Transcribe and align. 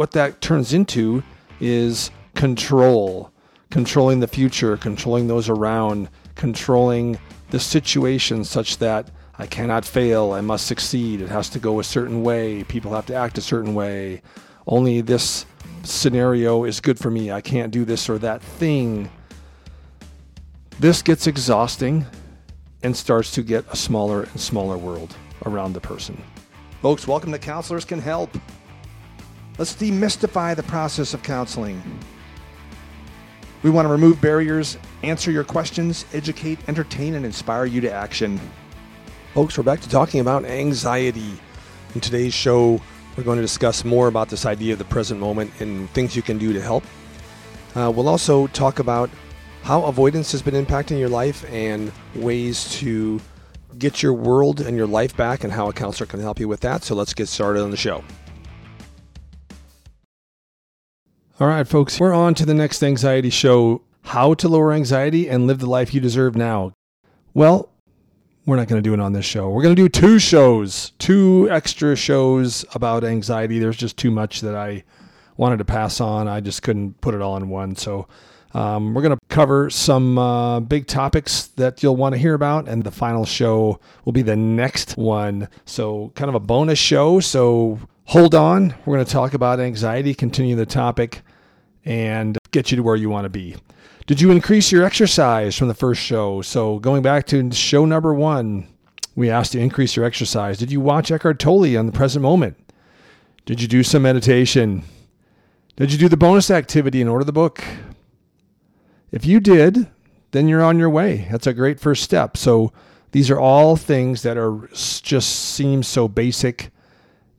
what 0.00 0.12
that 0.12 0.40
turns 0.40 0.72
into 0.72 1.22
is 1.60 2.10
control, 2.34 3.30
controlling 3.68 4.18
the 4.20 4.26
future, 4.26 4.78
controlling 4.78 5.26
those 5.26 5.50
around, 5.50 6.08
controlling 6.36 7.18
the 7.50 7.60
situation 7.60 8.42
such 8.42 8.78
that 8.78 9.10
I 9.38 9.46
cannot 9.46 9.84
fail, 9.84 10.32
I 10.32 10.40
must 10.40 10.66
succeed, 10.66 11.20
it 11.20 11.28
has 11.28 11.50
to 11.50 11.58
go 11.58 11.80
a 11.80 11.84
certain 11.84 12.22
way, 12.22 12.64
people 12.64 12.94
have 12.94 13.04
to 13.06 13.14
act 13.14 13.36
a 13.36 13.42
certain 13.42 13.74
way. 13.74 14.22
Only 14.66 15.02
this 15.02 15.44
scenario 15.82 16.64
is 16.64 16.80
good 16.80 16.98
for 16.98 17.10
me, 17.10 17.30
I 17.30 17.42
can't 17.42 17.70
do 17.70 17.84
this 17.84 18.08
or 18.08 18.16
that 18.20 18.40
thing. 18.40 19.10
This 20.78 21.02
gets 21.02 21.26
exhausting 21.26 22.06
and 22.82 22.96
starts 22.96 23.32
to 23.32 23.42
get 23.42 23.66
a 23.70 23.76
smaller 23.76 24.22
and 24.22 24.40
smaller 24.40 24.78
world 24.78 25.14
around 25.44 25.74
the 25.74 25.80
person. 25.82 26.22
Folks, 26.80 27.06
welcome 27.06 27.32
to 27.32 27.38
Counselors 27.38 27.84
Can 27.84 28.00
Help. 28.00 28.34
Let's 29.58 29.74
demystify 29.74 30.56
the 30.56 30.62
process 30.62 31.12
of 31.12 31.22
counseling. 31.22 31.82
We 33.62 33.70
want 33.70 33.86
to 33.86 33.92
remove 33.92 34.20
barriers, 34.20 34.78
answer 35.02 35.30
your 35.30 35.44
questions, 35.44 36.06
educate, 36.14 36.58
entertain, 36.66 37.14
and 37.14 37.26
inspire 37.26 37.66
you 37.66 37.80
to 37.82 37.92
action. 37.92 38.40
Folks, 39.34 39.58
we're 39.58 39.64
back 39.64 39.80
to 39.80 39.88
talking 39.88 40.20
about 40.20 40.44
anxiety. 40.44 41.32
In 41.94 42.00
today's 42.00 42.32
show, 42.32 42.80
we're 43.16 43.24
going 43.24 43.36
to 43.36 43.42
discuss 43.42 43.84
more 43.84 44.08
about 44.08 44.30
this 44.30 44.46
idea 44.46 44.72
of 44.72 44.78
the 44.78 44.84
present 44.86 45.20
moment 45.20 45.52
and 45.60 45.90
things 45.90 46.16
you 46.16 46.22
can 46.22 46.38
do 46.38 46.54
to 46.54 46.60
help. 46.60 46.84
Uh, 47.74 47.92
we'll 47.94 48.08
also 48.08 48.46
talk 48.48 48.78
about 48.78 49.10
how 49.62 49.84
avoidance 49.84 50.32
has 50.32 50.40
been 50.40 50.54
impacting 50.54 50.98
your 50.98 51.10
life 51.10 51.44
and 51.52 51.92
ways 52.14 52.70
to 52.78 53.20
get 53.78 54.02
your 54.02 54.14
world 54.14 54.60
and 54.60 54.76
your 54.76 54.86
life 54.86 55.16
back 55.16 55.44
and 55.44 55.52
how 55.52 55.68
a 55.68 55.72
counselor 55.72 56.06
can 56.06 56.20
help 56.20 56.40
you 56.40 56.48
with 56.48 56.60
that. 56.60 56.82
So 56.82 56.94
let's 56.94 57.12
get 57.12 57.28
started 57.28 57.62
on 57.62 57.70
the 57.70 57.76
show. 57.76 58.02
All 61.40 61.46
right, 61.46 61.66
folks, 61.66 61.98
we're 61.98 62.12
on 62.12 62.34
to 62.34 62.44
the 62.44 62.52
next 62.52 62.82
anxiety 62.82 63.30
show 63.30 63.80
How 64.02 64.34
to 64.34 64.46
Lower 64.46 64.74
Anxiety 64.74 65.26
and 65.26 65.46
Live 65.46 65.58
the 65.58 65.70
Life 65.70 65.94
You 65.94 65.98
Deserve 65.98 66.36
Now. 66.36 66.74
Well, 67.32 67.70
we're 68.44 68.56
not 68.56 68.68
going 68.68 68.82
to 68.82 68.86
do 68.86 68.92
it 68.92 69.00
on 69.00 69.14
this 69.14 69.24
show. 69.24 69.48
We're 69.48 69.62
going 69.62 69.74
to 69.74 69.82
do 69.82 69.88
two 69.88 70.18
shows, 70.18 70.92
two 70.98 71.48
extra 71.50 71.96
shows 71.96 72.66
about 72.74 73.04
anxiety. 73.04 73.58
There's 73.58 73.78
just 73.78 73.96
too 73.96 74.10
much 74.10 74.42
that 74.42 74.54
I 74.54 74.84
wanted 75.38 75.56
to 75.60 75.64
pass 75.64 75.98
on. 75.98 76.28
I 76.28 76.40
just 76.40 76.62
couldn't 76.62 77.00
put 77.00 77.14
it 77.14 77.22
all 77.22 77.38
in 77.38 77.48
one. 77.48 77.74
So, 77.74 78.06
um, 78.52 78.92
we're 78.92 79.00
going 79.00 79.16
to 79.16 79.24
cover 79.30 79.70
some 79.70 80.18
uh, 80.18 80.60
big 80.60 80.88
topics 80.88 81.46
that 81.56 81.82
you'll 81.82 81.96
want 81.96 82.12
to 82.12 82.18
hear 82.18 82.34
about, 82.34 82.68
and 82.68 82.84
the 82.84 82.90
final 82.90 83.24
show 83.24 83.80
will 84.04 84.12
be 84.12 84.20
the 84.20 84.36
next 84.36 84.98
one. 84.98 85.48
So, 85.64 86.12
kind 86.16 86.28
of 86.28 86.34
a 86.34 86.40
bonus 86.40 86.78
show. 86.78 87.18
So, 87.18 87.78
hold 88.04 88.34
on. 88.34 88.74
We're 88.84 88.96
going 88.96 89.06
to 89.06 89.10
talk 89.10 89.32
about 89.32 89.58
anxiety, 89.58 90.12
continue 90.12 90.54
the 90.54 90.66
topic, 90.66 91.22
and 91.84 92.36
get 92.50 92.70
you 92.70 92.76
to 92.76 92.82
where 92.82 92.96
you 92.96 93.10
want 93.10 93.24
to 93.24 93.30
be. 93.30 93.56
Did 94.06 94.20
you 94.20 94.30
increase 94.30 94.72
your 94.72 94.84
exercise 94.84 95.56
from 95.56 95.68
the 95.68 95.74
first 95.74 96.00
show? 96.00 96.42
So, 96.42 96.78
going 96.78 97.02
back 97.02 97.26
to 97.28 97.52
show 97.52 97.84
number 97.84 98.12
one, 98.12 98.66
we 99.14 99.30
asked 99.30 99.52
to 99.52 99.60
increase 99.60 99.96
your 99.96 100.04
exercise. 100.04 100.58
Did 100.58 100.72
you 100.72 100.80
watch 100.80 101.10
Eckhart 101.10 101.38
Tolle 101.38 101.76
on 101.76 101.86
the 101.86 101.92
present 101.92 102.22
moment? 102.22 102.56
Did 103.46 103.60
you 103.60 103.68
do 103.68 103.82
some 103.82 104.02
meditation? 104.02 104.84
Did 105.76 105.92
you 105.92 105.98
do 105.98 106.08
the 106.08 106.16
bonus 106.16 106.50
activity 106.50 107.00
and 107.00 107.08
order 107.08 107.24
the 107.24 107.32
book? 107.32 107.62
If 109.12 109.24
you 109.24 109.40
did, 109.40 109.88
then 110.30 110.48
you're 110.48 110.62
on 110.62 110.78
your 110.78 110.90
way. 110.90 111.28
That's 111.30 111.46
a 111.46 111.54
great 111.54 111.80
first 111.80 112.02
step. 112.02 112.36
So 112.36 112.72
these 113.12 113.30
are 113.30 113.40
all 113.40 113.76
things 113.76 114.22
that 114.22 114.36
are 114.36 114.68
just 114.72 115.30
seem 115.30 115.82
so 115.82 116.06
basic 116.06 116.70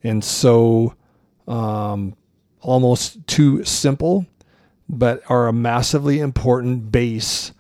and 0.03 0.23
so 0.23 0.95
um, 1.47 2.15
almost 2.61 3.25
too 3.27 3.63
simple, 3.63 4.25
but 4.91 5.23
are 5.29 5.47
a 5.47 5.53
massively 5.53 6.19
important 6.19 6.91
base 6.91 7.53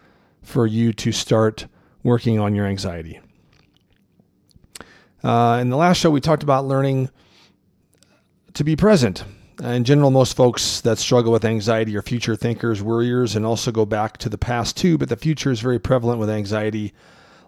for 0.43 0.67
you 0.67 0.91
to 0.91 1.13
start 1.13 1.65
working 2.03 2.37
on 2.39 2.53
your 2.53 2.65
anxiety. 2.65 3.21
Uh, 5.23 5.59
in 5.61 5.69
the 5.69 5.77
last 5.77 5.97
show, 5.97 6.11
we 6.11 6.19
talked 6.19 6.43
about 6.43 6.65
learning 6.65 7.09
to 8.53 8.63
be 8.65 8.75
present. 8.75 9.23
In 9.63 9.85
general, 9.85 10.11
most 10.11 10.35
folks 10.35 10.81
that 10.81 10.97
struggle 10.97 11.31
with 11.31 11.45
anxiety 11.45 11.95
are 11.95 12.01
future 12.01 12.35
thinkers, 12.35 12.81
worriers, 12.81 13.35
and 13.35 13.45
also 13.45 13.71
go 13.71 13.85
back 13.85 14.17
to 14.17 14.29
the 14.29 14.37
past 14.37 14.75
too, 14.75 14.97
but 14.97 15.07
the 15.07 15.15
future 15.15 15.51
is 15.51 15.61
very 15.61 15.79
prevalent 15.79 16.19
with 16.19 16.29
anxiety. 16.29 16.93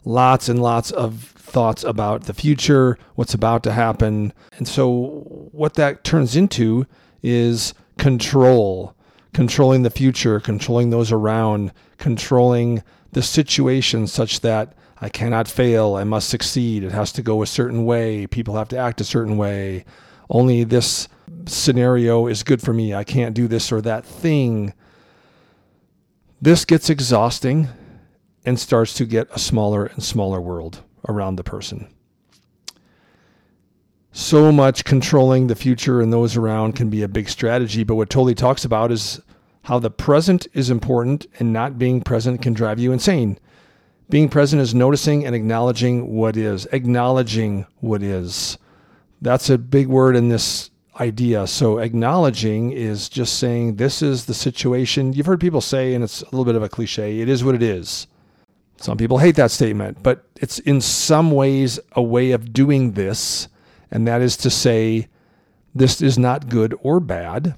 Lots 0.05 0.47
and 0.47 0.61
lots 0.61 0.91
of 0.91 1.23
thoughts 1.35 1.83
about 1.83 2.23
the 2.23 2.33
future, 2.33 2.97
what's 3.15 3.33
about 3.33 3.63
to 3.63 3.73
happen. 3.73 4.31
And 4.57 4.67
so, 4.67 5.49
what 5.51 5.73
that 5.73 6.03
turns 6.03 6.35
into 6.35 6.85
is 7.23 7.73
control, 7.97 8.95
controlling 9.33 9.83
the 9.83 9.89
future, 9.89 10.39
controlling 10.39 10.89
those 10.89 11.11
around, 11.11 11.71
controlling 11.97 12.83
the 13.11 13.21
situation 13.21 14.07
such 14.07 14.41
that 14.41 14.75
I 15.01 15.09
cannot 15.09 15.47
fail, 15.47 15.95
I 15.95 16.03
must 16.03 16.29
succeed, 16.29 16.83
it 16.83 16.91
has 16.91 17.11
to 17.13 17.21
go 17.21 17.41
a 17.41 17.47
certain 17.47 17.85
way, 17.85 18.27
people 18.27 18.55
have 18.55 18.69
to 18.69 18.77
act 18.77 19.01
a 19.01 19.03
certain 19.03 19.37
way. 19.37 19.85
Only 20.29 20.63
this 20.63 21.07
scenario 21.45 22.27
is 22.27 22.43
good 22.43 22.61
for 22.61 22.73
me. 22.73 22.93
I 22.93 23.03
can't 23.03 23.35
do 23.35 23.47
this 23.47 23.71
or 23.71 23.81
that 23.81 24.05
thing. 24.05 24.73
This 26.41 26.65
gets 26.65 26.89
exhausting 26.89 27.67
and 28.45 28.59
starts 28.59 28.93
to 28.95 29.05
get 29.05 29.29
a 29.31 29.39
smaller 29.39 29.85
and 29.85 30.03
smaller 30.03 30.39
world 30.39 30.83
around 31.07 31.35
the 31.35 31.43
person. 31.43 31.93
So 34.15 34.51
much 34.51 34.85
controlling 34.85 35.47
the 35.47 35.55
future 35.55 35.99
and 35.99 36.13
those 36.13 36.37
around 36.37 36.73
can 36.73 36.91
be 36.91 37.01
a 37.01 37.07
big 37.07 37.27
strategy, 37.27 37.83
but 37.83 37.95
what 37.95 38.11
Tolle 38.11 38.35
talks 38.35 38.63
about 38.63 38.91
is 38.91 39.19
how 39.63 39.79
the 39.79 39.89
present 39.89 40.45
is 40.53 40.69
important 40.69 41.25
and 41.39 41.51
not 41.51 41.79
being 41.79 41.99
present 41.99 42.39
can 42.39 42.53
drive 42.53 42.79
you 42.79 42.91
insane. 42.91 43.39
Being 44.11 44.29
present 44.29 44.61
is 44.61 44.75
noticing 44.75 45.25
and 45.25 45.33
acknowledging 45.33 46.13
what 46.13 46.37
is, 46.37 46.67
acknowledging 46.71 47.65
what 47.79 48.03
is. 48.03 48.59
That's 49.19 49.49
a 49.49 49.57
big 49.57 49.87
word 49.87 50.15
in 50.15 50.29
this 50.29 50.69
idea. 50.99 51.47
So 51.47 51.79
acknowledging 51.79 52.71
is 52.71 53.09
just 53.09 53.39
saying 53.39 53.77
this 53.77 54.03
is 54.03 54.25
the 54.25 54.35
situation. 54.35 55.13
You've 55.13 55.25
heard 55.25 55.41
people 55.41 55.61
say, 55.61 55.95
and 55.95 56.03
it's 56.03 56.21
a 56.21 56.25
little 56.25 56.45
bit 56.45 56.55
of 56.55 56.61
a 56.61 56.69
cliche, 56.69 57.19
it 57.19 57.29
is 57.29 57.43
what 57.43 57.55
it 57.55 57.63
is. 57.63 58.05
Some 58.77 58.95
people 58.95 59.17
hate 59.17 59.37
that 59.37 59.49
statement, 59.49 60.03
but 60.03 60.25
it's 60.35 60.59
in 60.59 60.81
some 60.81 61.31
ways 61.31 61.79
a 61.93 62.03
way 62.03 62.29
of 62.29 62.53
doing 62.53 62.91
this, 62.91 63.47
and 63.93 64.07
that 64.07 64.23
is 64.23 64.35
to 64.37 64.49
say, 64.49 65.07
this 65.75 66.01
is 66.01 66.17
not 66.17 66.49
good 66.49 66.75
or 66.81 66.99
bad. 66.99 67.53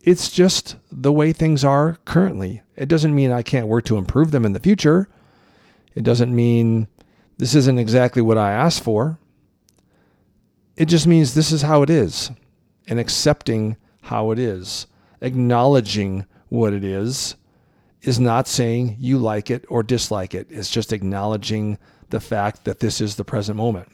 It's 0.00 0.30
just 0.30 0.76
the 0.90 1.12
way 1.12 1.34
things 1.34 1.62
are 1.62 1.98
currently. 2.06 2.62
It 2.74 2.88
doesn't 2.88 3.14
mean 3.14 3.30
I 3.30 3.42
can't 3.42 3.68
work 3.68 3.84
to 3.84 3.98
improve 3.98 4.30
them 4.30 4.46
in 4.46 4.54
the 4.54 4.60
future. 4.60 5.08
It 5.94 6.04
doesn't 6.04 6.34
mean 6.34 6.88
this 7.36 7.54
isn't 7.54 7.78
exactly 7.78 8.22
what 8.22 8.38
I 8.38 8.52
asked 8.52 8.82
for. 8.82 9.18
It 10.74 10.86
just 10.86 11.06
means 11.06 11.34
this 11.34 11.52
is 11.52 11.60
how 11.60 11.82
it 11.82 11.90
is 11.90 12.30
and 12.88 12.98
accepting 12.98 13.76
how 14.00 14.30
it 14.30 14.38
is, 14.38 14.86
acknowledging 15.20 16.24
what 16.48 16.72
it 16.72 16.82
is, 16.82 17.36
is 18.00 18.18
not 18.18 18.48
saying 18.48 18.96
you 18.98 19.18
like 19.18 19.50
it 19.50 19.66
or 19.68 19.82
dislike 19.82 20.34
it. 20.34 20.46
It's 20.48 20.70
just 20.70 20.94
acknowledging 20.94 21.76
the 22.08 22.20
fact 22.20 22.64
that 22.64 22.80
this 22.80 23.02
is 23.02 23.16
the 23.16 23.24
present 23.24 23.58
moment. 23.58 23.92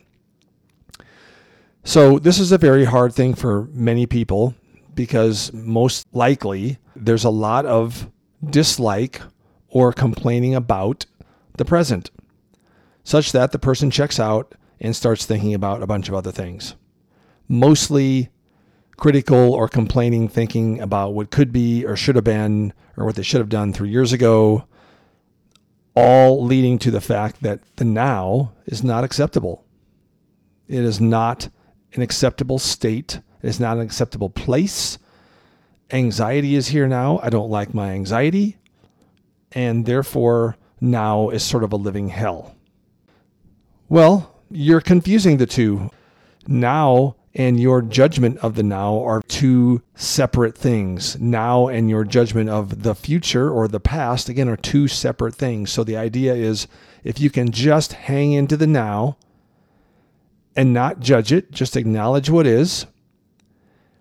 So, 1.88 2.19
this 2.19 2.38
is 2.38 2.53
a 2.53 2.59
very 2.59 2.84
hard 2.84 3.15
thing 3.15 3.32
for 3.32 3.66
many 3.72 4.04
people 4.04 4.54
because 4.94 5.50
most 5.54 6.06
likely 6.12 6.76
there's 6.94 7.25
a 7.25 7.31
lot 7.31 7.64
of 7.64 8.11
dislike 8.44 9.23
or 9.70 9.94
complaining 9.94 10.55
about 10.55 11.06
the 11.56 11.64
present, 11.64 12.11
such 13.05 13.32
that 13.32 13.52
the 13.52 13.58
person 13.58 13.90
checks 13.90 14.20
out 14.20 14.55
and 14.79 14.94
starts 14.94 15.25
thinking 15.25 15.55
about 15.55 15.82
a 15.82 15.87
bunch 15.87 16.11
of 16.11 16.14
other 16.14 16.31
things. 16.31 16.75
Mostly 17.49 18.29
critical 18.99 19.55
or 19.55 19.67
complaining 19.67 20.29
thinking 20.29 20.82
about 20.82 21.14
what 21.14 21.31
could 21.31 21.55
be 21.55 21.87
or 21.87 21.96
should 21.96 22.17
have 22.17 22.25
been 22.25 22.75
or 22.99 23.06
what 23.06 23.14
they 23.14 23.23
should 23.23 23.41
have 23.41 23.49
done 23.49 23.73
three 23.73 23.88
years 23.88 24.12
ago, 24.12 24.67
all 25.94 26.44
leading 26.44 26.79
to 26.81 26.91
the 26.91 27.00
fact 27.00 27.41
that 27.41 27.61
the 27.76 27.84
now 27.87 28.52
is 28.67 28.84
not 28.84 29.05
acceptable. 29.05 29.64
It 30.69 30.84
is 30.84 31.00
not 31.00 31.49
an 31.94 32.02
acceptable 32.02 32.58
state. 32.58 33.20
It 33.43 33.49
is 33.49 33.61
not 33.61 33.76
an 33.76 33.82
acceptable 33.82 34.31
place. 34.31 34.99
Anxiety 35.90 36.55
is 36.55 36.69
here 36.69 36.87
now. 36.87 37.20
I 37.23 37.31
don't 37.31 37.50
like 37.50 37.73
my 37.73 37.93
anxiety. 37.93 38.56
And 39.52 39.87
therefore, 39.87 40.56
now 40.81 41.31
is 41.31 41.43
sort 41.43 41.64
of 41.64 41.73
a 41.73 41.76
living 41.76 42.08
hell. 42.08 42.55
Well, 43.88 44.43
you're 44.50 44.81
confusing 44.81 45.38
the 45.38 45.46
two. 45.46 45.90
Now 46.46 47.17
and 47.35 47.61
your 47.61 47.82
judgment 47.82 48.38
of 48.38 48.55
the 48.55 48.62
now 48.62 49.02
are 49.02 49.23
two 49.29 49.82
separate 49.94 50.56
things. 50.56 51.19
Now 51.20 51.69
and 51.69 51.88
your 51.88 52.05
judgment 52.05 52.50
of 52.50 52.82
the 52.82 52.94
future 52.94 53.50
or 53.50 53.69
the 53.69 53.81
past, 53.81 54.29
again, 54.29 54.49
are 54.49 54.56
two 54.56 54.88
separate 54.88 55.34
things. 55.34 55.70
So 55.70 55.84
the 55.84 55.96
idea 55.96 56.34
is 56.34 56.67
if 57.05 57.20
you 57.20 57.31
can 57.31 57.52
just 57.52 57.93
hang 57.93 58.32
into 58.32 58.56
the 58.56 58.67
now 58.67 59.17
and 60.58 60.75
not 60.75 60.99
judge 60.99 61.32
it, 61.32 61.52
just 61.52 61.76
acknowledge 61.76 62.28
what 62.28 62.44
is, 62.44 62.84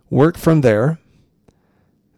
work 0.09 0.35
from 0.35 0.61
there, 0.61 0.97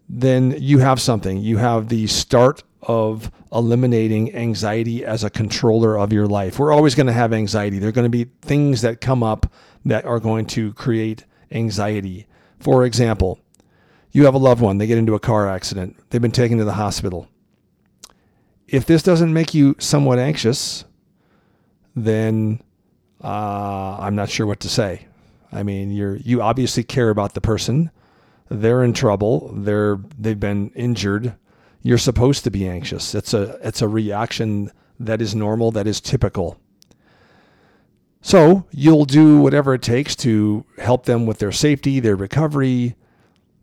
then 0.07 0.55
you 0.57 0.77
have 0.77 1.01
something. 1.01 1.39
You 1.39 1.57
have 1.57 1.89
the 1.89 2.07
start 2.07 2.63
of 2.81 3.29
eliminating 3.51 4.33
anxiety 4.33 5.03
as 5.03 5.25
a 5.25 5.29
controller 5.29 5.99
of 5.99 6.13
your 6.13 6.25
life. 6.25 6.57
We're 6.57 6.71
always 6.71 6.95
going 6.95 7.07
to 7.07 7.13
have 7.13 7.33
anxiety. 7.33 7.79
There 7.79 7.89
are 7.89 7.91
going 7.91 8.09
to 8.09 8.25
be 8.25 8.31
things 8.41 8.81
that 8.81 9.01
come 9.01 9.23
up 9.23 9.51
that 9.83 10.05
are 10.05 10.21
going 10.21 10.45
to 10.45 10.71
create 10.71 11.25
anxiety. 11.51 12.25
For 12.61 12.85
example, 12.85 13.41
you 14.13 14.23
have 14.23 14.35
a 14.35 14.37
loved 14.37 14.61
one, 14.61 14.77
they 14.77 14.87
get 14.87 14.97
into 14.97 15.15
a 15.15 15.19
car 15.19 15.49
accident, 15.49 15.97
they've 16.09 16.21
been 16.21 16.31
taken 16.31 16.57
to 16.59 16.63
the 16.63 16.73
hospital. 16.73 17.27
If 18.69 18.85
this 18.85 19.03
doesn't 19.03 19.33
make 19.33 19.53
you 19.53 19.75
somewhat 19.79 20.17
anxious, 20.17 20.85
then 21.93 22.61
uh, 23.23 23.97
I'm 23.99 24.15
not 24.15 24.29
sure 24.29 24.45
what 24.45 24.59
to 24.61 24.69
say. 24.69 25.07
I 25.51 25.63
mean, 25.63 25.91
you're 25.91 26.15
you 26.15 26.41
obviously 26.41 26.83
care 26.83 27.09
about 27.09 27.33
the 27.33 27.41
person. 27.41 27.91
They're 28.49 28.83
in 28.83 28.93
trouble. 28.93 29.51
They're 29.53 29.99
they've 30.17 30.39
been 30.39 30.71
injured. 30.75 31.35
You're 31.81 31.97
supposed 31.97 32.43
to 32.43 32.51
be 32.51 32.67
anxious. 32.67 33.15
It's 33.15 33.33
a 33.33 33.57
it's 33.65 33.81
a 33.81 33.87
reaction 33.87 34.71
that 34.99 35.21
is 35.21 35.33
normal, 35.33 35.71
that 35.71 35.87
is 35.87 36.01
typical. 36.01 36.59
So 38.21 38.65
you'll 38.71 39.05
do 39.05 39.37
whatever 39.37 39.73
it 39.73 39.81
takes 39.81 40.15
to 40.17 40.65
help 40.77 41.05
them 41.05 41.25
with 41.25 41.39
their 41.39 41.53
safety, 41.53 41.99
their 41.99 42.17
recovery. 42.17 42.95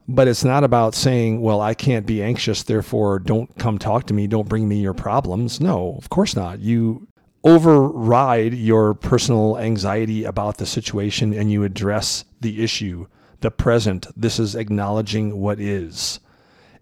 But 0.08 0.28
it's 0.28 0.44
not 0.44 0.64
about 0.64 0.94
saying, 0.94 1.40
well, 1.40 1.60
I 1.60 1.74
can't 1.74 2.06
be 2.06 2.22
anxious, 2.22 2.62
therefore 2.62 3.18
don't 3.18 3.56
come 3.58 3.76
talk 3.76 4.06
to 4.06 4.14
me, 4.14 4.28
don't 4.28 4.48
bring 4.48 4.68
me 4.68 4.80
your 4.80 4.94
problems. 4.94 5.60
No, 5.60 5.96
of 5.98 6.08
course 6.10 6.36
not. 6.36 6.60
You 6.60 7.08
override 7.46 8.52
your 8.54 8.92
personal 8.92 9.56
anxiety 9.56 10.24
about 10.24 10.56
the 10.56 10.66
situation 10.66 11.32
and 11.32 11.50
you 11.50 11.62
address 11.62 12.24
the 12.40 12.62
issue, 12.62 13.06
the 13.40 13.52
present. 13.52 14.08
This 14.20 14.40
is 14.40 14.56
acknowledging 14.56 15.38
what 15.38 15.60
is. 15.60 16.18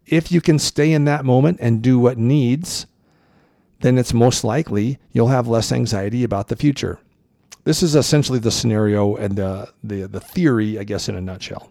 If 0.06 0.32
you 0.32 0.40
can 0.40 0.58
stay 0.58 0.92
in 0.92 1.04
that 1.04 1.24
moment 1.24 1.58
and 1.60 1.82
do 1.82 1.98
what 1.98 2.16
needs, 2.16 2.86
then 3.80 3.98
it's 3.98 4.14
most 4.14 4.42
likely 4.42 4.98
you'll 5.12 5.28
have 5.28 5.46
less 5.46 5.70
anxiety 5.70 6.24
about 6.24 6.48
the 6.48 6.56
future. 6.56 6.98
This 7.64 7.82
is 7.82 7.94
essentially 7.94 8.38
the 8.38 8.50
scenario 8.50 9.16
and 9.16 9.36
the, 9.36 9.70
the, 9.82 10.06
the 10.08 10.20
theory, 10.20 10.78
I 10.78 10.84
guess, 10.84 11.10
in 11.10 11.14
a 11.14 11.20
nutshell. 11.20 11.70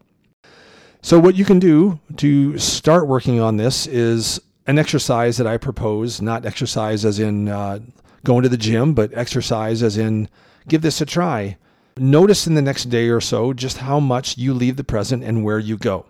So, 1.01 1.19
what 1.19 1.35
you 1.35 1.45
can 1.45 1.59
do 1.59 1.99
to 2.17 2.57
start 2.59 3.07
working 3.07 3.39
on 3.39 3.57
this 3.57 3.87
is 3.87 4.39
an 4.67 4.79
exercise 4.79 5.37
that 5.37 5.47
I 5.47 5.57
propose, 5.57 6.21
not 6.21 6.45
exercise 6.45 7.03
as 7.05 7.19
in 7.19 7.49
uh, 7.49 7.79
going 8.23 8.43
to 8.43 8.49
the 8.49 8.57
gym, 8.57 8.93
but 8.93 9.13
exercise 9.13 9.83
as 9.83 9.97
in 9.97 10.29
give 10.67 10.81
this 10.81 11.01
a 11.01 11.05
try. 11.05 11.57
Notice 11.97 12.47
in 12.47 12.55
the 12.55 12.61
next 12.61 12.85
day 12.85 13.09
or 13.09 13.21
so 13.21 13.53
just 13.53 13.77
how 13.77 13.99
much 13.99 14.37
you 14.37 14.53
leave 14.53 14.77
the 14.77 14.83
present 14.83 15.23
and 15.23 15.43
where 15.43 15.59
you 15.59 15.77
go. 15.77 16.05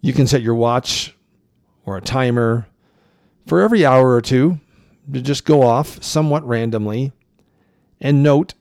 You 0.00 0.12
can 0.12 0.26
set 0.26 0.42
your 0.42 0.54
watch 0.54 1.14
or 1.84 1.96
a 1.96 2.00
timer 2.00 2.66
for 3.46 3.60
every 3.60 3.84
hour 3.84 4.14
or 4.14 4.22
two 4.22 4.60
to 5.12 5.20
just 5.20 5.44
go 5.44 5.62
off 5.62 6.02
somewhat 6.02 6.46
randomly 6.46 7.12
and 8.00 8.22
note 8.22 8.54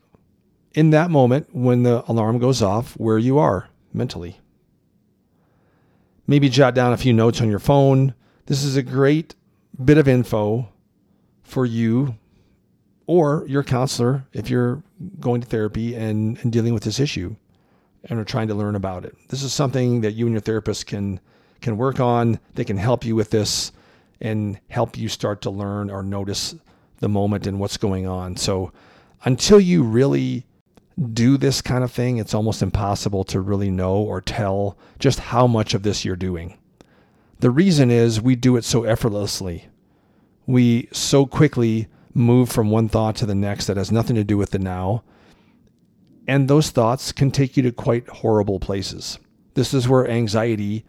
in 0.73 0.89
that 0.89 1.09
moment 1.09 1.47
when 1.53 1.83
the 1.83 2.03
alarm 2.11 2.39
goes 2.39 2.61
off 2.61 2.93
where 2.93 3.17
you 3.17 3.37
are 3.37 3.69
mentally. 3.93 4.39
Maybe 6.27 6.49
jot 6.49 6.75
down 6.75 6.93
a 6.93 6.97
few 6.97 7.13
notes 7.13 7.41
on 7.41 7.49
your 7.49 7.59
phone. 7.59 8.13
This 8.47 8.63
is 8.63 8.75
a 8.75 8.83
great 8.83 9.35
bit 9.83 9.97
of 9.97 10.07
info 10.07 10.69
for 11.49 11.65
you 11.65 12.15
or 13.07 13.45
your 13.47 13.63
counselor 13.63 14.25
if 14.33 14.49
you're 14.49 14.83
going 15.19 15.41
to 15.41 15.47
therapy 15.47 15.95
and, 15.95 16.37
and 16.41 16.51
dealing 16.51 16.73
with 16.73 16.83
this 16.83 16.99
issue 16.99 17.35
and 18.05 18.19
are 18.19 18.25
trying 18.25 18.47
to 18.47 18.55
learn 18.55 18.75
about 18.75 19.05
it. 19.05 19.15
This 19.29 19.43
is 19.43 19.53
something 19.53 20.01
that 20.01 20.13
you 20.13 20.25
and 20.25 20.33
your 20.33 20.41
therapist 20.41 20.85
can 20.85 21.19
can 21.61 21.75
work 21.75 21.99
on. 21.99 22.39
They 22.53 22.63
can 22.63 22.77
help 22.77 23.03
you 23.03 23.15
with 23.15 23.31
this 23.31 23.71
and 24.21 24.59
help 24.69 24.97
you 24.97 25.09
start 25.09 25.41
to 25.41 25.49
learn 25.49 25.89
or 25.89 26.03
notice 26.03 26.55
the 26.99 27.09
moment 27.09 27.47
and 27.47 27.59
what's 27.59 27.77
going 27.77 28.07
on. 28.07 28.37
So 28.37 28.71
until 29.23 29.59
you 29.59 29.83
really 29.83 30.45
do 31.13 31.37
this 31.37 31.61
kind 31.61 31.83
of 31.83 31.91
thing, 31.91 32.17
it's 32.17 32.33
almost 32.33 32.61
impossible 32.61 33.23
to 33.25 33.41
really 33.41 33.71
know 33.71 33.97
or 33.97 34.21
tell 34.21 34.77
just 34.99 35.19
how 35.19 35.47
much 35.47 35.73
of 35.73 35.83
this 35.83 36.05
you're 36.05 36.15
doing. 36.15 36.57
The 37.39 37.51
reason 37.51 37.89
is 37.89 38.21
we 38.21 38.35
do 38.35 38.57
it 38.57 38.65
so 38.65 38.83
effortlessly. 38.83 39.68
We 40.49 40.89
so 40.91 41.27
quickly 41.27 41.85
move 42.15 42.49
from 42.49 42.71
one 42.71 42.89
thought 42.89 43.15
to 43.17 43.27
the 43.27 43.35
next 43.35 43.67
that 43.67 43.77
has 43.77 43.91
nothing 43.91 44.15
to 44.15 44.23
do 44.23 44.35
with 44.35 44.49
the 44.49 44.57
now. 44.57 45.03
And 46.27 46.47
those 46.47 46.71
thoughts 46.71 47.11
can 47.11 47.29
take 47.29 47.55
you 47.55 47.61
to 47.61 47.71
quite 47.71 48.09
horrible 48.09 48.59
places. 48.59 49.19
This 49.53 49.75
is 49.75 49.87
where 49.87 50.09
anxiety, 50.09 50.85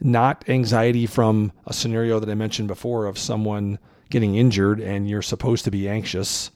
not 0.00 0.48
anxiety 0.48 1.04
from 1.04 1.52
a 1.66 1.74
scenario 1.74 2.18
that 2.18 2.30
I 2.30 2.34
mentioned 2.34 2.68
before 2.68 3.04
of 3.04 3.18
someone 3.18 3.78
getting 4.08 4.34
injured 4.34 4.80
and 4.80 5.06
you're 5.06 5.20
supposed 5.20 5.66
to 5.66 5.70
be 5.70 5.86
anxious, 5.86 6.50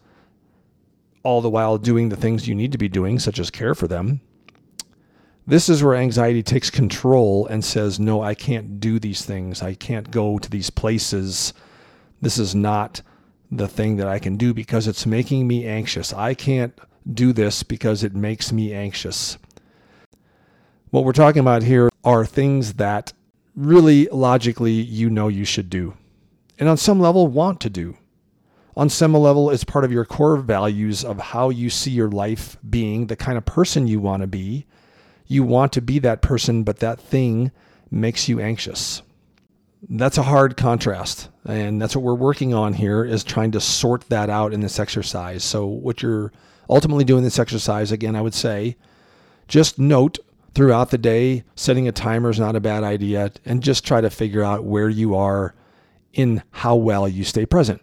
all 1.23 1.43
the 1.43 1.51
while 1.51 1.77
doing 1.77 2.09
the 2.09 2.17
things 2.17 2.49
you 2.49 2.55
need 2.55 2.73
to 2.73 2.79
be 2.79 2.89
doing, 2.89 3.19
such 3.19 3.39
as 3.39 3.51
care 3.51 3.75
for 3.75 3.87
them. 3.87 4.23
This 5.47 5.69
is 5.69 5.85
where 5.85 5.95
anxiety 5.95 6.43
takes 6.43 6.71
control 6.71 7.47
and 7.49 7.63
says, 7.63 8.01
No, 8.01 8.23
I 8.23 8.33
can't 8.33 8.81
do 8.81 8.99
these 8.99 9.27
things. 9.27 9.61
I 9.61 9.75
can't 9.75 10.11
go 10.11 10.39
to 10.39 10.49
these 10.49 10.71
places. 10.71 11.53
This 12.21 12.39
is 12.39 12.55
not 12.55 13.03
the 13.51 13.69
thing 13.69 13.97
that 13.97 14.09
I 14.09 14.19
can 14.19 14.37
do 14.37 14.55
because 14.55 14.87
it's 14.87 15.07
making 15.07 15.47
me 15.47 15.67
anxious. 15.67 16.13
I 16.13 16.35
can't 16.35 16.79
do 17.13 17.33
this 17.33 17.63
because 17.63 18.05
it 18.05 18.15
makes 18.15 18.53
me 18.53 18.73
anxious. 18.73 19.39
What 20.91 21.05
we're 21.05 21.13
talking 21.13 21.41
about 21.41 21.63
here 21.63 21.89
are 22.05 22.27
things 22.27 22.75
that 22.75 23.13
really 23.55 24.07
logically 24.07 24.73
you 24.73 25.11
know 25.11 25.29
you 25.29 25.45
should 25.45 25.71
do, 25.71 25.95
and 26.59 26.69
on 26.69 26.77
some 26.77 27.01
level 27.01 27.27
want 27.27 27.61
to 27.61 27.71
do 27.71 27.97
on 28.77 28.89
some 28.89 29.13
level 29.13 29.51
it's 29.51 29.65
part 29.65 29.85
of 29.85 29.93
your 29.93 30.05
core 30.05 30.37
values 30.37 31.05
of 31.05 31.19
how 31.19 31.51
you 31.51 31.69
see 31.71 31.91
your 31.91 32.11
life 32.11 32.57
being, 32.69 33.07
the 33.07 33.17
kind 33.17 33.37
of 33.37 33.45
person 33.45 33.87
you 33.87 34.01
want 34.01 34.23
to 34.23 34.27
be. 34.27 34.67
You 35.27 35.45
want 35.45 35.73
to 35.75 35.83
be 35.83 35.99
that 36.01 36.23
person, 36.23 36.65
but 36.65 36.79
that 36.79 36.99
thing 36.99 37.53
makes 37.91 38.29
you 38.29 38.41
anxious. 38.41 39.03
That's 39.89 40.19
a 40.19 40.23
hard 40.23 40.57
contrast. 40.57 41.29
And 41.47 41.81
that's 41.81 41.97
what 41.97 42.05
we're 42.05 42.15
working 42.15 42.53
on 42.55 42.75
here 42.75 43.05
is 43.05 43.25
trying 43.25 43.53
to 43.53 43.61
sort 43.61 44.09
that 44.09 44.29
out 44.29 44.53
in 44.53 44.61
this 44.61 44.79
exercise. 44.79 45.43
So 45.43 45.67
what 45.67 46.03
you're 46.03 46.33
ultimately 46.69 47.05
doing 47.05 47.25
this 47.25 47.39
exercise, 47.39 47.91
again, 47.91 48.15
I 48.15 48.21
would 48.21 48.35
say, 48.35 48.77
just 49.49 49.79
note 49.79 50.19
throughout 50.55 50.91
the 50.91 50.99
day, 50.99 51.45
setting 51.55 51.89
a 51.89 51.93
timer 51.93 52.31
is 52.31 52.39
not 52.39 52.57
a 52.57 52.61
bad 52.61 52.85
idea, 52.85 53.33
and 53.45 53.63
just 53.63 53.87
try 53.87 54.01
to 54.01 54.11
figure 54.11 54.45
out 54.45 54.65
where 54.65 54.89
you 54.89 55.15
are 55.15 55.55
in 56.13 56.43
how 56.51 56.77
well 56.77 57.09
you 57.09 57.25
stay 57.25 57.47
present 57.47 57.81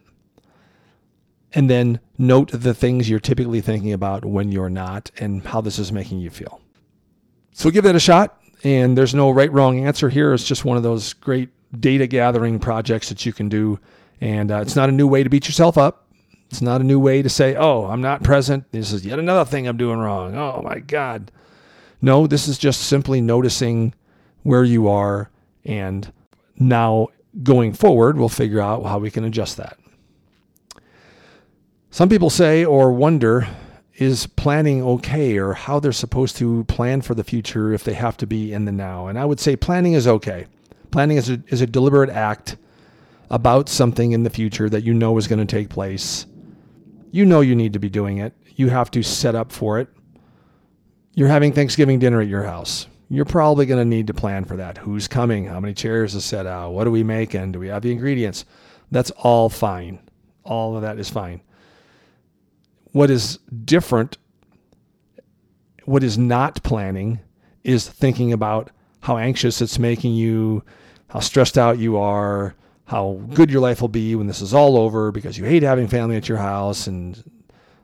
and 1.54 1.70
then 1.70 2.00
note 2.18 2.52
the 2.52 2.74
things 2.74 3.10
you're 3.10 3.20
typically 3.20 3.62
thinking 3.62 3.94
about 3.94 4.26
when 4.26 4.52
you're 4.52 4.70
not 4.70 5.10
and 5.18 5.46
how 5.46 5.62
this 5.62 5.80
is 5.80 5.92
making 5.92 6.20
you 6.20 6.30
feel. 6.30 6.62
So 7.54 7.72
give 7.72 7.84
that 7.86 7.96
a 7.96 8.00
shot. 8.00 8.40
And 8.64 8.98
there's 8.98 9.16
no 9.16 9.30
right 9.30 9.52
wrong 9.52 9.86
answer 9.86 10.10
here. 10.10 10.34
It's 10.34 10.44
just 10.44 10.66
one 10.66 10.78
of 10.78 10.84
those 10.84 11.14
great 11.14 11.50
data 11.78 12.08
gathering 12.08 12.60
projects 12.60 13.10
that 13.10 13.26
you 13.26 13.34
can 13.34 13.50
do. 13.50 13.80
And 14.22 14.52
uh, 14.52 14.62
it's 14.62 14.76
not 14.76 14.90
a 14.90 14.92
new 14.92 15.08
way 15.08 15.24
to 15.24 15.30
beat 15.30 15.48
yourself 15.48 15.78
up. 15.78 16.08
It's 16.50 16.62
not 16.62 16.82
a 16.82 16.84
new 16.84 17.00
way 17.00 17.22
to 17.22 17.30
say, 17.30 17.56
oh, 17.56 17.86
I'm 17.86 18.02
not 18.02 18.24
present. 18.24 18.72
This 18.72 18.94
is 18.94 19.06
yet 19.06 19.20
another 19.20 19.44
thing 19.44 19.68
I'm 19.68 19.78
doing 19.78 20.00
wrong. 20.00 20.36
Oh 20.36 20.62
my 20.64 20.80
God. 20.80 21.32
No, 22.02 22.26
this 22.26 22.48
is 22.48 22.58
just 22.58 22.82
simply 22.82 23.22
noticing 23.22 23.94
where 24.44 24.64
you 24.64 24.88
are. 24.88 25.30
And 25.66 26.12
now 26.58 27.10
going 27.44 27.74
forward, 27.74 28.18
we'll 28.18 28.30
figure 28.30 28.62
out 28.62 28.86
how 28.86 29.00
we 29.00 29.12
can 29.12 29.26
adjust 29.26 29.58
that. 29.58 29.78
Some 31.92 32.10
people 32.10 32.30
say 32.30 32.64
or 32.64 32.92
wonder 32.94 33.48
is 33.96 34.28
planning 34.28 34.84
okay 34.84 35.38
or 35.38 35.54
how 35.54 35.80
they're 35.80 35.92
supposed 35.92 36.38
to 36.38 36.64
plan 36.66 37.02
for 37.02 37.16
the 37.16 37.24
future 37.24 37.74
if 37.74 37.84
they 37.84 37.94
have 37.94 38.16
to 38.18 38.28
be 38.28 38.54
in 38.54 38.66
the 38.66 38.72
now. 38.72 39.08
And 39.08 39.18
I 39.18 39.26
would 39.26 39.40
say 39.40 39.56
planning 39.56 39.94
is 39.94 40.08
okay. 40.08 40.46
Planning 40.92 41.18
is 41.18 41.30
a, 41.30 41.42
is 41.48 41.62
a 41.62 41.68
deliberate 41.68 42.10
act 42.10 42.58
about 43.30 43.70
something 43.70 44.12
in 44.12 44.24
the 44.24 44.30
future 44.30 44.70
that 44.70 44.84
you 44.84 44.94
know 44.94 45.18
is 45.18 45.28
going 45.28 45.46
to 45.46 45.46
take 45.46 45.70
place. 45.70 46.26
You 47.12 47.26
know 47.26 47.42
you 47.42 47.56
need 47.56 47.74
to 47.74 47.80
be 47.80 47.90
doing 47.90 48.20
it. 48.20 48.34
You 48.56 48.70
have 48.70 48.90
to 48.92 49.04
set 49.04 49.36
up 49.36 49.52
for 49.52 49.80
it. 49.80 49.90
You're 51.14 51.28
having 51.28 51.52
Thanksgiving 51.52 52.00
dinner 52.00 52.22
at 52.22 52.28
your 52.28 52.44
house. 52.44 52.88
You're 53.10 53.26
probably 53.26 53.66
going 53.66 53.80
to 53.80 53.86
need 53.90 54.08
to 54.08 54.14
plan 54.14 54.46
for 54.46 54.58
that. 54.58 54.78
Who's 54.78 55.08
coming? 55.08 55.46
How 55.46 55.60
many 55.60 55.74
chairs 55.74 56.14
to 56.14 56.22
set 56.22 56.46
out? 56.46 56.72
What 56.72 56.88
are 56.88 56.92
we 56.92 57.04
making? 57.04 57.54
Do 57.54 57.60
we 57.60 57.70
have 57.70 57.82
the 57.82 57.92
ingredients? 57.92 58.46
That's 58.92 59.12
all 59.12 59.50
fine. 59.50 60.00
All 60.44 60.76
of 60.76 60.82
that 60.82 61.00
is 61.00 61.10
fine. 61.10 61.42
What 62.92 63.10
is 63.10 63.38
different, 63.66 64.18
what 65.86 66.04
is 66.04 66.18
not 66.18 66.64
planning, 66.64 67.20
is 67.64 67.88
thinking 67.88 68.34
about 68.34 68.72
how 69.08 69.18
anxious 69.18 69.62
it's 69.62 69.80
making 69.80 70.14
you, 70.14 70.62
how 71.08 71.22
stressed 71.22 71.58
out 71.58 71.80
you 71.80 71.96
are, 71.96 72.54
how 72.84 73.22
good 73.34 73.50
your 73.50 73.62
life 73.62 73.80
will 73.80 73.88
be 73.88 74.16
when 74.16 74.28
this 74.28 74.42
is 74.42 74.54
all 74.54 74.76
over 74.76 75.14
because 75.14 75.38
you 75.38 75.46
hate 75.46 75.64
having 75.64 75.88
family 75.88 76.18
at 76.18 76.28
your 76.28 76.38
house 76.38 76.88
and 76.88 77.24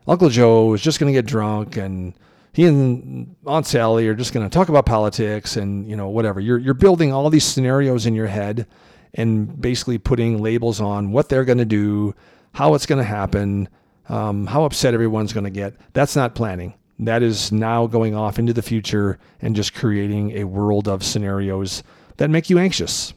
Uncle 0.05 0.27
Joe 0.27 0.73
is 0.73 0.81
just 0.81 0.99
going 0.99 1.07
to 1.07 1.17
get 1.17 1.25
drunk 1.25 1.77
and 1.77 2.13
he 2.51 2.65
and 2.65 3.37
Aunt 3.45 3.65
Sally 3.65 4.05
are 4.09 4.13
just 4.13 4.33
going 4.33 4.45
to 4.45 4.53
talk 4.53 4.67
about 4.67 4.85
politics 4.85 5.55
and 5.55 5.89
you 5.89 5.95
know 5.95 6.09
whatever. 6.09 6.41
You're 6.41 6.57
you're 6.57 6.73
building 6.73 7.13
all 7.13 7.29
these 7.29 7.45
scenarios 7.45 8.05
in 8.05 8.15
your 8.15 8.27
head 8.27 8.67
and 9.13 9.61
basically 9.61 9.99
putting 9.99 10.41
labels 10.41 10.81
on 10.81 11.13
what 11.13 11.29
they're 11.29 11.45
going 11.45 11.57
to 11.59 11.63
do, 11.65 12.13
how 12.51 12.73
it's 12.73 12.85
going 12.85 12.99
to 12.99 13.07
happen, 13.07 13.69
um, 14.09 14.45
how 14.45 14.65
upset 14.65 14.93
everyone's 14.93 15.31
going 15.31 15.45
to 15.45 15.49
get. 15.49 15.73
That's 15.93 16.17
not 16.17 16.35
planning. 16.35 16.73
That 17.05 17.24
is 17.24 17.51
now 17.51 17.88
going 17.88 18.15
off 18.15 18.39
into 18.39 18.53
the 18.53 18.62
future 18.62 19.19
and 19.41 19.55
just 19.55 19.74
creating 19.74 20.31
a 20.38 20.43
world 20.43 20.88
of 20.88 21.03
scenarios 21.03 21.83
that 22.17 22.29
make 22.29 22.50
you 22.50 22.60
anxious. 22.60 23.13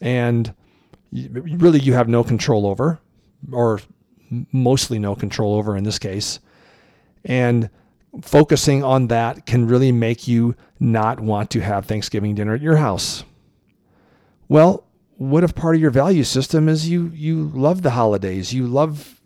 And 0.00 0.54
really, 1.12 1.80
you 1.80 1.94
have 1.94 2.08
no 2.08 2.24
control 2.24 2.66
over, 2.66 3.00
or 3.52 3.80
mostly 4.52 4.98
no 4.98 5.14
control 5.14 5.54
over 5.54 5.76
in 5.76 5.84
this 5.84 5.98
case. 5.98 6.40
And 7.24 7.70
focusing 8.22 8.82
on 8.82 9.08
that 9.08 9.46
can 9.46 9.66
really 9.66 9.92
make 9.92 10.28
you 10.28 10.54
not 10.80 11.20
want 11.20 11.50
to 11.50 11.60
have 11.60 11.86
Thanksgiving 11.86 12.34
dinner 12.34 12.54
at 12.54 12.62
your 12.62 12.76
house. 12.76 13.24
Well, 14.48 14.84
what 15.16 15.44
if 15.44 15.54
part 15.54 15.74
of 15.74 15.80
your 15.80 15.90
value 15.90 16.24
system 16.24 16.68
is 16.68 16.88
you 16.88 17.10
you 17.14 17.50
love 17.54 17.82
the 17.82 17.90
holidays, 17.90 18.54
you 18.54 18.66
love 18.66 19.20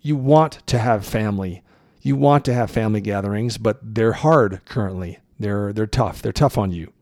you 0.00 0.16
want 0.16 0.64
to 0.66 0.78
have 0.78 1.06
family. 1.06 1.62
You 2.02 2.16
want 2.16 2.44
to 2.46 2.54
have 2.54 2.70
family 2.70 3.00
gatherings, 3.00 3.58
but 3.58 3.78
they're 3.82 4.12
hard 4.12 4.60
currently. 4.64 5.18
They're 5.38 5.72
they're 5.72 5.86
tough. 5.86 6.20
They're 6.20 6.32
tough 6.32 6.58
on 6.58 6.72
you. 6.72 6.92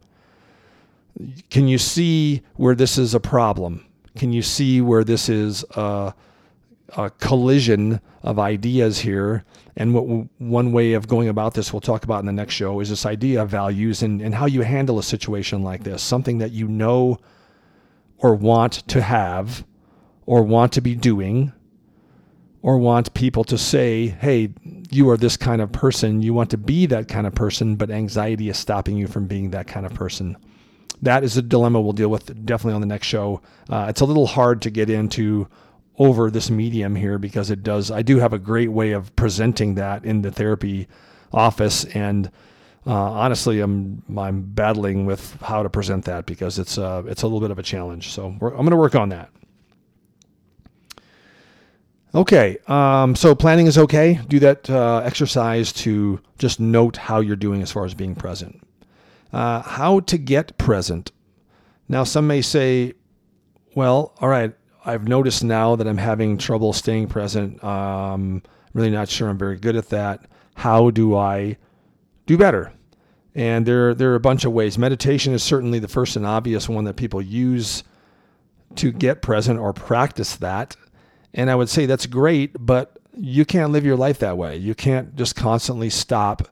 Can 1.50 1.68
you 1.68 1.78
see 1.78 2.42
where 2.54 2.74
this 2.74 2.96
is 2.98 3.14
a 3.14 3.20
problem? 3.20 3.84
Can 4.16 4.32
you 4.32 4.42
see 4.42 4.80
where 4.80 5.04
this 5.04 5.28
is 5.28 5.64
a, 5.76 6.14
a 6.96 7.10
collision 7.10 8.00
of 8.22 8.38
ideas 8.38 9.00
here? 9.00 9.44
And 9.76 9.94
what 9.94 10.28
one 10.38 10.72
way 10.72 10.92
of 10.92 11.08
going 11.08 11.28
about 11.28 11.54
this, 11.54 11.72
we'll 11.72 11.80
talk 11.80 12.04
about 12.04 12.20
in 12.20 12.26
the 12.26 12.32
next 12.32 12.54
show, 12.54 12.80
is 12.80 12.90
this 12.90 13.06
idea 13.06 13.42
of 13.42 13.48
values 13.48 14.02
and, 14.02 14.20
and 14.20 14.34
how 14.34 14.46
you 14.46 14.62
handle 14.62 14.98
a 14.98 15.02
situation 15.02 15.62
like 15.62 15.84
this. 15.84 16.02
Something 16.02 16.38
that 16.38 16.52
you 16.52 16.68
know 16.68 17.18
or 18.18 18.34
want 18.34 18.86
to 18.88 19.02
have 19.02 19.64
or 20.26 20.42
want 20.42 20.72
to 20.74 20.80
be 20.80 20.94
doing 20.94 21.52
or 22.62 22.78
want 22.78 23.14
people 23.14 23.44
to 23.44 23.56
say, 23.56 24.08
hey, 24.08 24.50
you 24.90 25.08
are 25.08 25.16
this 25.16 25.36
kind 25.36 25.62
of 25.62 25.72
person. 25.72 26.22
You 26.22 26.34
want 26.34 26.50
to 26.50 26.58
be 26.58 26.86
that 26.86 27.08
kind 27.08 27.26
of 27.26 27.34
person, 27.34 27.76
but 27.76 27.90
anxiety 27.90 28.48
is 28.48 28.58
stopping 28.58 28.96
you 28.96 29.06
from 29.06 29.26
being 29.26 29.50
that 29.50 29.66
kind 29.66 29.86
of 29.86 29.94
person. 29.94 30.36
That 31.02 31.24
is 31.24 31.36
a 31.36 31.42
dilemma 31.42 31.80
we'll 31.80 31.94
deal 31.94 32.10
with 32.10 32.44
definitely 32.44 32.74
on 32.74 32.82
the 32.82 32.86
next 32.86 33.06
show. 33.06 33.40
Uh, 33.68 33.86
it's 33.88 34.02
a 34.02 34.04
little 34.04 34.26
hard 34.26 34.60
to 34.62 34.70
get 34.70 34.90
into 34.90 35.48
over 35.96 36.30
this 36.30 36.50
medium 36.50 36.96
here 36.96 37.18
because 37.18 37.50
it 37.50 37.62
does. 37.62 37.90
I 37.90 38.02
do 38.02 38.18
have 38.18 38.32
a 38.32 38.38
great 38.38 38.70
way 38.70 38.92
of 38.92 39.14
presenting 39.16 39.76
that 39.76 40.04
in 40.04 40.22
the 40.22 40.30
therapy 40.30 40.88
office, 41.32 41.84
and 41.84 42.30
uh, 42.86 42.92
honestly, 42.92 43.60
I'm 43.60 44.02
I'm 44.16 44.42
battling 44.42 45.06
with 45.06 45.40
how 45.42 45.62
to 45.62 45.70
present 45.70 46.04
that 46.06 46.26
because 46.26 46.58
it's 46.58 46.76
uh, 46.78 47.02
it's 47.06 47.22
a 47.22 47.26
little 47.26 47.40
bit 47.40 47.50
of 47.50 47.58
a 47.58 47.62
challenge. 47.62 48.10
So 48.10 48.26
I'm 48.26 48.38
going 48.38 48.70
to 48.70 48.76
work 48.76 48.94
on 48.94 49.10
that. 49.10 49.30
Okay, 52.12 52.58
um, 52.66 53.14
so 53.14 53.36
planning 53.36 53.66
is 53.66 53.78
okay. 53.78 54.20
Do 54.26 54.40
that 54.40 54.68
uh, 54.68 55.02
exercise 55.04 55.72
to 55.74 56.20
just 56.38 56.58
note 56.58 56.96
how 56.96 57.20
you're 57.20 57.36
doing 57.36 57.62
as 57.62 57.70
far 57.70 57.84
as 57.84 57.94
being 57.94 58.16
present. 58.16 58.60
Uh, 59.32 59.62
how 59.62 60.00
to 60.00 60.18
get 60.18 60.58
present. 60.58 61.12
Now, 61.88 62.02
some 62.02 62.26
may 62.26 62.42
say, 62.42 62.94
well, 63.76 64.12
all 64.20 64.28
right, 64.28 64.52
I've 64.84 65.06
noticed 65.06 65.44
now 65.44 65.76
that 65.76 65.86
I'm 65.86 65.98
having 65.98 66.36
trouble 66.36 66.72
staying 66.72 67.08
present. 67.08 67.62
Um, 67.62 68.42
really 68.74 68.90
not 68.90 69.08
sure 69.08 69.28
I'm 69.28 69.38
very 69.38 69.56
good 69.56 69.76
at 69.76 69.90
that. 69.90 70.26
How 70.54 70.90
do 70.90 71.16
I 71.16 71.58
do 72.26 72.36
better? 72.36 72.72
And 73.36 73.64
there, 73.64 73.94
there 73.94 74.10
are 74.10 74.16
a 74.16 74.20
bunch 74.20 74.44
of 74.44 74.52
ways. 74.52 74.76
Meditation 74.76 75.32
is 75.32 75.44
certainly 75.44 75.78
the 75.78 75.86
first 75.86 76.16
and 76.16 76.26
obvious 76.26 76.68
one 76.68 76.84
that 76.84 76.96
people 76.96 77.22
use 77.22 77.84
to 78.76 78.90
get 78.90 79.22
present 79.22 79.60
or 79.60 79.72
practice 79.72 80.34
that. 80.36 80.76
And 81.34 81.50
I 81.50 81.54
would 81.54 81.68
say 81.68 81.86
that's 81.86 82.06
great, 82.06 82.54
but 82.58 82.98
you 83.16 83.44
can't 83.44 83.72
live 83.72 83.84
your 83.84 83.96
life 83.96 84.18
that 84.20 84.36
way. 84.36 84.56
You 84.56 84.74
can't 84.74 85.14
just 85.16 85.36
constantly 85.36 85.90
stop 85.90 86.48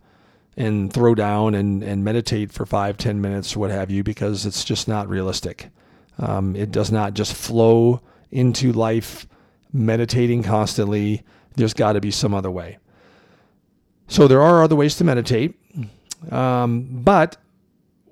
and 0.57 0.93
throw 0.93 1.15
down 1.15 1.55
and, 1.55 1.83
and 1.83 2.05
meditate 2.05 2.53
for 2.53 2.67
five, 2.67 2.97
ten 2.97 3.21
minutes, 3.21 3.57
what 3.57 3.71
have 3.71 3.91
you, 3.91 4.03
because 4.03 4.45
it's 4.45 4.65
just 4.65 4.89
not 4.89 5.09
realistic. 5.09 5.71
Um, 6.19 6.57
it 6.57 6.73
does 6.73 6.91
not 6.91 7.15
just 7.15 7.33
flow 7.33 8.01
into 8.31 8.73
life 8.73 9.27
meditating 9.73 10.43
constantly. 10.43 11.23
There's 11.55 11.75
got 11.75 11.93
to 11.93 12.01
be 12.01 12.11
some 12.11 12.35
other 12.35 12.51
way. 12.51 12.79
So 14.09 14.27
there 14.27 14.43
are 14.43 14.63
other 14.63 14.75
ways 14.75 14.97
to 14.97 15.05
meditate, 15.05 15.55
um, 16.33 16.89
but 17.05 17.37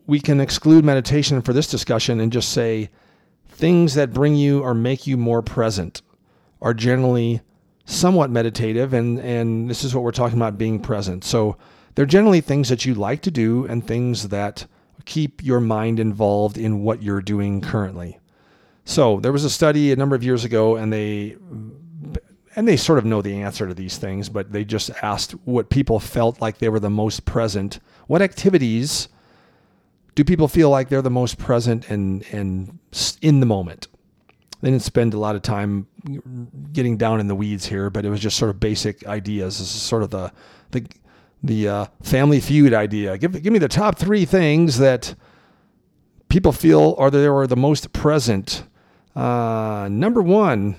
we 0.06 0.20
can 0.20 0.40
exclude 0.40 0.85
meditation 0.85 1.42
for 1.42 1.52
this 1.52 1.66
discussion 1.66 2.20
and 2.20 2.32
just 2.32 2.52
say 2.52 2.90
things 3.49 3.94
that 3.94 4.12
bring 4.12 4.37
you 4.37 4.62
or 4.62 4.75
make 4.75 5.06
you 5.06 5.16
more 5.16 5.42
present 5.42 6.02
are 6.61 6.75
generally 6.75 7.41
somewhat 7.85 8.31
meditative, 8.31 8.93
and, 8.93 9.19
and 9.21 9.71
this 9.71 9.85
is 9.85 9.95
what 9.95 10.03
we're 10.05 10.11
talking 10.11 10.39
about 10.39 10.59
being 10.59 10.81
present. 10.81 11.25
So 11.25 11.57
they're 11.95 12.07
generally 12.07 12.41
things 12.41 12.69
that 12.69 12.85
you 12.85 12.95
like 12.95 13.23
to 13.23 13.31
do 13.31 13.67
and 13.67 13.87
things 13.87 14.29
that 14.29 14.67
keep 15.05 15.43
your 15.43 15.61
mind 15.61 16.01
involved 16.01 16.59
in 16.59 16.83
what 16.83 17.03
you're 17.03 17.23
doing 17.23 17.61
currently. 17.61 18.19
So 18.85 19.21
there 19.21 19.33
was 19.33 19.45
a 19.45 19.51
study 19.51 19.93
a 19.93 19.97
number 19.97 20.15
of 20.15 20.23
years 20.23 20.45
ago, 20.45 20.77
and 20.77 20.93
they 20.93 21.37
and 22.55 22.67
they 22.67 22.77
sort 22.77 22.99
of 22.99 23.05
know 23.05 23.21
the 23.21 23.43
answer 23.43 23.67
to 23.69 23.75
these 23.75 23.99
things, 23.99 24.29
but 24.31 24.51
they 24.51 24.65
just 24.65 24.91
asked 25.03 25.33
what 25.45 25.69
people 25.69 26.01
felt 26.01 26.41
like 26.41 26.59
they 26.59 26.71
were 26.71 26.81
the 26.81 26.89
most 26.89 27.27
present. 27.27 27.81
What 28.07 28.23
activities 28.23 29.09
do 30.15 30.25
people 30.25 30.49
feel 30.49 30.71
like 30.71 30.89
they're 30.89 31.03
the 31.03 31.11
most 31.11 31.37
present 31.37 31.91
and 31.91 32.25
and 32.33 32.79
in 33.21 33.41
the 33.41 33.47
moment? 33.47 33.89
They 34.61 34.71
didn't 34.71 34.83
spend 34.83 35.15
a 35.15 35.19
lot 35.19 35.37
of 35.37 35.43
time 35.43 35.87
getting 36.73 36.97
down 36.97 37.21
in 37.21 37.27
the 37.27 37.35
weeds 37.35 37.67
here, 37.67 37.91
but 37.91 38.05
it 38.05 38.11
was 38.11 38.21
just 38.21 38.39
sort 38.39 38.51
of 38.51 38.59
basic 38.59 39.07
ideas. 39.07 39.59
This 39.59 39.75
is 39.75 39.83
sort 39.83 40.03
of 40.03 40.11
the 40.11 40.33
the 40.71 40.87
the 41.43 41.69
uh, 41.69 41.87
Family 42.03 42.41
Feud 42.41 42.73
idea. 42.73 43.19
Give 43.19 43.43
give 43.43 43.53
me 43.53 43.59
the 43.59 43.69
top 43.69 43.99
three 43.99 44.25
things 44.25 44.79
that 44.79 45.15
people 46.29 46.53
feel 46.53 46.95
are 46.99 47.11
they 47.11 47.27
are 47.27 47.47
the 47.47 47.57
most 47.57 47.93
present. 47.93 48.65
Uh, 49.15 49.89
number 49.91 50.23
one, 50.23 50.77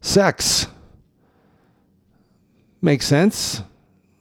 sex. 0.00 0.66
Makes 2.82 3.06
sense, 3.06 3.62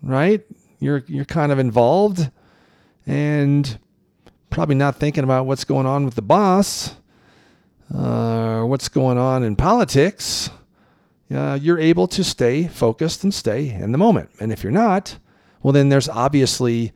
right? 0.02 0.44
You're 0.80 1.04
you're 1.08 1.25
kind 1.25 1.52
of 1.52 1.58
involved, 1.58 2.30
and 3.08 3.80
probably 4.50 4.75
not 4.75 4.98
thinking 4.98 5.24
about 5.24 5.46
what's 5.48 5.64
going 5.64 5.86
on 5.86 6.06
with 6.06 6.16
the 6.16 6.22
boss 6.22 6.96
uh, 7.94 8.63
what's 8.63 8.89
going 8.89 9.18
on 9.18 9.44
in 9.44 9.56
politics, 9.56 10.50
uh, 11.34 11.58
you're 11.62 11.80
able 11.80 12.08
to 12.08 12.24
stay 12.24 12.68
focused 12.68 13.24
and 13.24 13.34
stay 13.34 13.70
in 13.70 13.92
the 13.92 13.98
moment. 13.98 14.30
And 14.39 14.51
if 14.51 14.63
you're 14.63 14.72
not, 14.72 15.18
well, 15.62 15.74
then 15.74 15.89
there's 15.89 16.10
obviously 16.10 16.94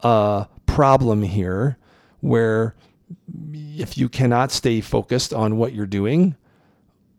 a 0.00 0.46
problem 0.66 1.22
here 1.22 1.78
where 2.20 2.74
if 3.76 3.96
you 3.96 4.08
cannot 4.08 4.50
stay 4.50 4.80
focused 4.80 5.32
on 5.32 5.56
what 5.56 5.72
you're 5.72 5.86
doing, 5.86 6.36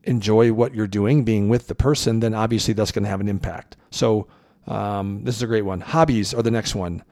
enjoy 0.04 0.52
what 0.54 0.74
you're 0.74 0.88
doing, 0.88 1.24
being 1.24 1.50
with 1.50 1.68
the 1.68 1.76
person, 1.76 2.20
then 2.20 2.34
obviously 2.34 2.74
that's 2.74 2.92
going 2.92 3.04
to 3.04 3.10
have 3.10 3.22
an 3.22 3.30
impact. 3.30 3.78
So, 3.92 4.28
um, 4.68 5.24
this 5.24 5.36
is 5.36 5.42
a 5.42 5.48
great 5.48 5.64
one. 5.64 5.82
Hobbies 5.82 6.34
are 6.34 6.44
the 6.44 6.52
next 6.52 6.76
one. 6.76 7.04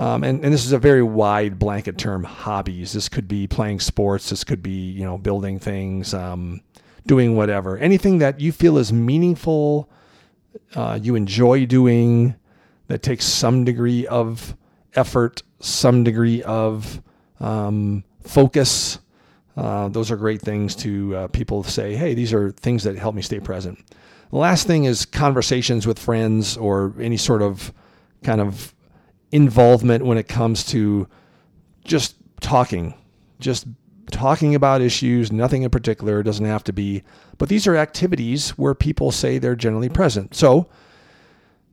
Um, 0.00 0.24
and, 0.24 0.42
and 0.42 0.50
this 0.50 0.64
is 0.64 0.72
a 0.72 0.78
very 0.78 1.02
wide 1.02 1.58
blanket 1.58 1.98
term, 1.98 2.24
hobbies. 2.24 2.94
This 2.94 3.06
could 3.10 3.28
be 3.28 3.46
playing 3.46 3.80
sports. 3.80 4.30
This 4.30 4.44
could 4.44 4.62
be, 4.62 4.90
you 4.90 5.04
know, 5.04 5.18
building 5.18 5.58
things, 5.58 6.14
um, 6.14 6.62
doing 7.06 7.36
whatever. 7.36 7.76
Anything 7.76 8.16
that 8.16 8.40
you 8.40 8.50
feel 8.50 8.78
is 8.78 8.94
meaningful, 8.94 9.90
uh, 10.74 10.98
you 11.02 11.16
enjoy 11.16 11.66
doing, 11.66 12.34
that 12.86 13.02
takes 13.02 13.26
some 13.26 13.62
degree 13.64 14.06
of 14.06 14.56
effort, 14.94 15.42
some 15.58 16.02
degree 16.02 16.42
of 16.44 17.02
um, 17.38 18.02
focus. 18.22 19.00
Uh, 19.54 19.88
those 19.88 20.10
are 20.10 20.16
great 20.16 20.40
things 20.40 20.74
to 20.76 21.14
uh, 21.14 21.28
people 21.28 21.62
say, 21.62 21.94
hey, 21.94 22.14
these 22.14 22.32
are 22.32 22.52
things 22.52 22.84
that 22.84 22.96
help 22.96 23.14
me 23.14 23.20
stay 23.20 23.38
present. 23.38 23.78
The 24.30 24.38
last 24.38 24.66
thing 24.66 24.84
is 24.84 25.04
conversations 25.04 25.86
with 25.86 25.98
friends 25.98 26.56
or 26.56 26.94
any 26.98 27.18
sort 27.18 27.42
of 27.42 27.70
kind 28.22 28.40
of 28.40 28.74
involvement 29.32 30.04
when 30.04 30.18
it 30.18 30.28
comes 30.28 30.64
to 30.66 31.08
just 31.84 32.16
talking, 32.40 32.94
just 33.38 33.66
talking 34.10 34.54
about 34.54 34.80
issues, 34.82 35.30
nothing 35.30 35.62
in 35.62 35.70
particular, 35.70 36.22
doesn't 36.22 36.44
have 36.44 36.64
to 36.64 36.72
be. 36.72 37.02
But 37.38 37.48
these 37.48 37.66
are 37.66 37.76
activities 37.76 38.50
where 38.50 38.74
people 38.74 39.12
say 39.12 39.38
they're 39.38 39.56
generally 39.56 39.88
present. 39.88 40.34
So 40.34 40.68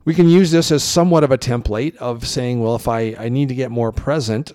we 0.05 0.13
can 0.13 0.29
use 0.29 0.51
this 0.51 0.71
as 0.71 0.83
somewhat 0.83 1.23
of 1.23 1.31
a 1.31 1.37
template 1.37 1.95
of 1.97 2.25
saying, 2.25 2.61
well, 2.61 2.75
if 2.75 2.87
I, 2.87 3.15
I 3.19 3.29
need 3.29 3.49
to 3.49 3.55
get 3.55 3.71
more 3.71 3.91
present, 3.91 4.51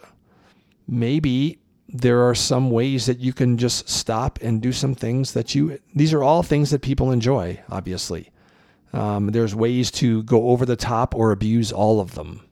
maybe 0.88 1.58
there 1.88 2.26
are 2.26 2.34
some 2.34 2.70
ways 2.70 3.06
that 3.06 3.18
you 3.18 3.32
can 3.32 3.58
just 3.58 3.88
stop 3.88 4.38
and 4.40 4.62
do 4.62 4.72
some 4.72 4.94
things 4.94 5.34
that 5.34 5.54
you, 5.54 5.78
these 5.94 6.14
are 6.14 6.22
all 6.22 6.42
things 6.42 6.70
that 6.70 6.80
people 6.80 7.10
enjoy, 7.10 7.60
obviously. 7.68 8.30
Um, 8.94 9.28
there's 9.28 9.54
ways 9.54 9.90
to 9.92 10.22
go 10.22 10.48
over 10.48 10.64
the 10.64 10.76
top 10.76 11.14
or 11.14 11.32
abuse 11.32 11.72
all 11.72 12.00
of 12.00 12.14
them. 12.14 12.46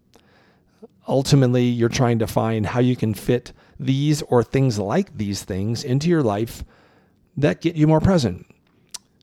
Ultimately, 1.11 1.65
you're 1.65 1.89
trying 1.89 2.21
to 2.21 2.27
find 2.29 2.65
how 2.65 2.79
you 2.79 2.95
can 2.95 3.15
fit 3.15 3.53
these 3.81 4.23
or 4.23 4.45
things 4.45 4.79
like 4.79 5.19
these 5.19 5.43
things 5.43 5.83
into 5.83 6.09
your 6.09 6.23
life 6.23 6.63
that 7.37 7.61
get 7.61 7.75
you 7.75 7.89
more 7.89 8.01
present. 8.01 8.47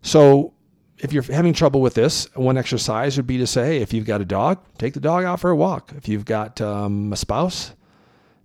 So, 0.02 0.54
if 1.00 1.14
you're 1.14 1.24
having 1.24 1.54
trouble 1.54 1.80
with 1.80 1.94
this, 1.94 2.28
one 2.36 2.58
exercise 2.58 3.16
would 3.16 3.26
be 3.26 3.38
to 3.38 3.48
say, 3.48 3.78
if 3.78 3.94
you've 3.94 4.06
got 4.06 4.20
a 4.20 4.26
dog, 4.26 4.60
take 4.78 4.96
the 4.96 5.00
dog 5.00 5.24
out 5.24 5.40
for 5.40 5.50
a 5.50 5.56
walk. 5.56 5.94
If 5.96 6.10
you've 6.10 6.26
got 6.26 6.60
um, 6.60 7.14
a 7.14 7.16
spouse, 7.16 7.72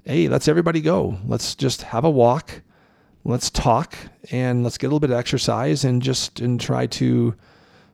hey, 0.04 0.28
let's 0.28 0.46
everybody 0.46 0.80
go. 0.80 1.18
Let's 1.26 1.56
just 1.56 1.82
have 1.82 2.04
a 2.04 2.10
walk. 2.10 2.62
Let's 3.24 3.50
talk 3.50 3.96
and 4.30 4.62
let's 4.62 4.78
get 4.78 4.86
a 4.86 4.90
little 4.90 5.00
bit 5.00 5.10
of 5.10 5.18
exercise 5.18 5.82
and 5.82 6.00
just 6.00 6.38
and 6.38 6.60
try 6.60 6.86
to 6.86 7.34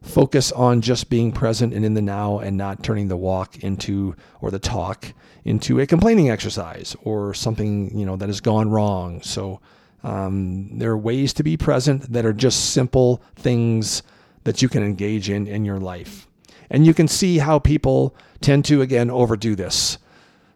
focus 0.03 0.53
on 0.53 0.81
just 0.81 1.11
being 1.11 1.33
present 1.33 1.75
and 1.75 1.85
in 1.85 1.95
the 1.95 2.03
now 2.03 2.39
and 2.39 2.57
not 2.57 2.83
turning 2.83 3.09
the 3.09 3.17
walk 3.17 3.59
into 3.59 4.15
or 4.41 4.51
the 4.51 4.59
talk 4.59 5.13
into 5.45 5.81
a 5.81 5.87
complaining 5.87 6.31
exercise 6.31 6.95
or 7.03 7.35
something 7.35 7.97
you 7.99 8.07
know 8.07 8.17
that 8.17 8.29
has 8.29 8.41
gone 8.41 8.71
wrong. 8.71 9.21
So 9.23 9.61
um, 10.05 10.79
there 10.79 10.91
are 10.91 10.99
ways 10.99 11.33
to 11.35 11.43
be 11.43 11.57
present 11.57 12.13
that 12.13 12.25
are 12.25 12.33
just 12.33 12.71
simple 12.71 13.23
things 13.37 14.03
that 14.45 14.63
you 14.63 14.69
can 14.69 14.83
engage 14.83 15.29
in 15.31 15.47
in 15.47 15.65
your 15.65 15.81
life. 15.81 16.29
And 16.71 16.87
you 16.87 16.95
can 16.95 17.09
see 17.09 17.39
how 17.39 17.59
people 17.59 18.15
tend 18.41 18.65
to 18.67 18.83
again 18.83 19.11
overdo 19.11 19.57
this. 19.57 19.99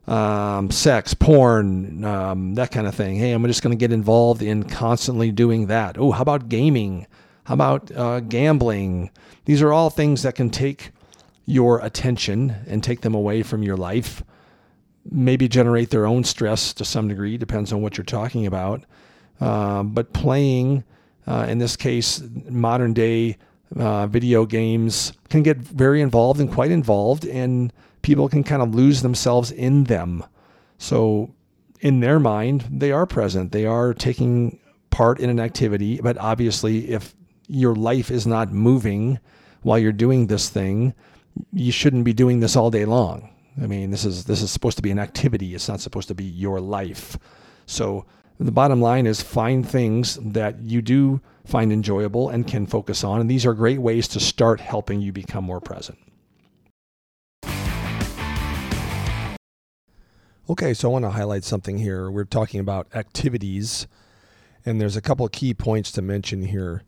Um, 0.06 0.72
sex 0.72 1.14
porn 1.14 2.04
um, 2.04 2.54
that 2.56 2.72
kind 2.72 2.88
of 2.88 2.94
thing. 2.94 3.16
Hey 3.16 3.32
i'm 3.32 3.44
just 3.46 3.62
going 3.62 3.76
to 3.76 3.80
get 3.80 3.92
involved 3.92 4.42
in 4.42 4.64
constantly 4.64 5.30
doing 5.32 5.66
that. 5.66 5.96
Oh 5.98 6.12
how 6.12 6.22
about 6.22 6.48
gaming 6.48 7.06
how 7.44 7.54
about 7.54 7.90
uh, 7.92 8.20
gambling? 8.20 9.10
These 9.44 9.62
are 9.62 9.72
all 9.72 9.90
things 9.90 10.22
that 10.22 10.34
can 10.34 10.50
take 10.50 10.90
your 11.44 11.80
attention 11.80 12.54
and 12.66 12.82
take 12.82 13.00
them 13.00 13.14
away 13.14 13.42
from 13.42 13.62
your 13.62 13.76
life. 13.76 14.22
Maybe 15.10 15.48
generate 15.48 15.90
their 15.90 16.06
own 16.06 16.22
stress 16.22 16.72
to 16.74 16.84
some 16.84 17.08
degree, 17.08 17.36
depends 17.36 17.72
on 17.72 17.82
what 17.82 17.96
you're 17.96 18.04
talking 18.04 18.46
about. 18.46 18.84
Uh, 19.40 19.82
but 19.82 20.12
playing, 20.12 20.84
uh, 21.26 21.46
in 21.48 21.58
this 21.58 21.76
case, 21.76 22.22
modern 22.48 22.94
day 22.94 23.38
uh, 23.76 24.06
video 24.06 24.46
games 24.46 25.12
can 25.28 25.42
get 25.42 25.56
very 25.56 26.00
involved 26.00 26.38
and 26.40 26.52
quite 26.52 26.70
involved, 26.70 27.26
and 27.26 27.72
people 28.02 28.28
can 28.28 28.44
kind 28.44 28.62
of 28.62 28.74
lose 28.74 29.02
themselves 29.02 29.50
in 29.50 29.84
them. 29.84 30.24
So, 30.78 31.34
in 31.80 31.98
their 31.98 32.20
mind, 32.20 32.66
they 32.70 32.92
are 32.92 33.06
present. 33.06 33.50
They 33.50 33.66
are 33.66 33.92
taking 33.94 34.60
part 34.90 35.18
in 35.18 35.30
an 35.30 35.40
activity, 35.40 36.00
but 36.00 36.16
obviously, 36.18 36.90
if 36.90 37.14
your 37.46 37.74
life 37.74 38.10
is 38.10 38.26
not 38.26 38.52
moving 38.52 39.18
while 39.62 39.78
you're 39.78 39.92
doing 39.92 40.26
this 40.26 40.48
thing, 40.48 40.94
you 41.52 41.72
shouldn't 41.72 42.04
be 42.04 42.12
doing 42.12 42.40
this 42.40 42.56
all 42.56 42.70
day 42.70 42.84
long. 42.84 43.30
I 43.62 43.66
mean, 43.66 43.90
this 43.90 44.04
is 44.04 44.24
this 44.24 44.42
is 44.42 44.50
supposed 44.50 44.76
to 44.78 44.82
be 44.82 44.90
an 44.90 44.98
activity. 44.98 45.54
It's 45.54 45.68
not 45.68 45.80
supposed 45.80 46.08
to 46.08 46.14
be 46.14 46.24
your 46.24 46.60
life. 46.60 47.18
So 47.66 48.06
the 48.38 48.52
bottom 48.52 48.80
line 48.80 49.06
is 49.06 49.22
find 49.22 49.68
things 49.68 50.18
that 50.22 50.60
you 50.62 50.82
do 50.82 51.20
find 51.44 51.72
enjoyable 51.72 52.28
and 52.28 52.46
can 52.46 52.66
focus 52.66 53.04
on. 53.04 53.20
And 53.20 53.30
these 53.30 53.44
are 53.46 53.54
great 53.54 53.78
ways 53.78 54.08
to 54.08 54.20
start 54.20 54.60
helping 54.60 55.00
you 55.00 55.12
become 55.12 55.44
more 55.44 55.60
present. 55.60 55.98
Okay, 60.50 60.74
so 60.74 60.88
I 60.88 60.92
want 60.92 61.04
to 61.04 61.10
highlight 61.10 61.44
something 61.44 61.78
here. 61.78 62.10
We're 62.10 62.24
talking 62.24 62.58
about 62.58 62.88
activities, 62.94 63.86
and 64.66 64.80
there's 64.80 64.96
a 64.96 65.00
couple 65.00 65.24
of 65.24 65.32
key 65.32 65.54
points 65.54 65.92
to 65.92 66.02
mention 66.02 66.42
here 66.42 66.82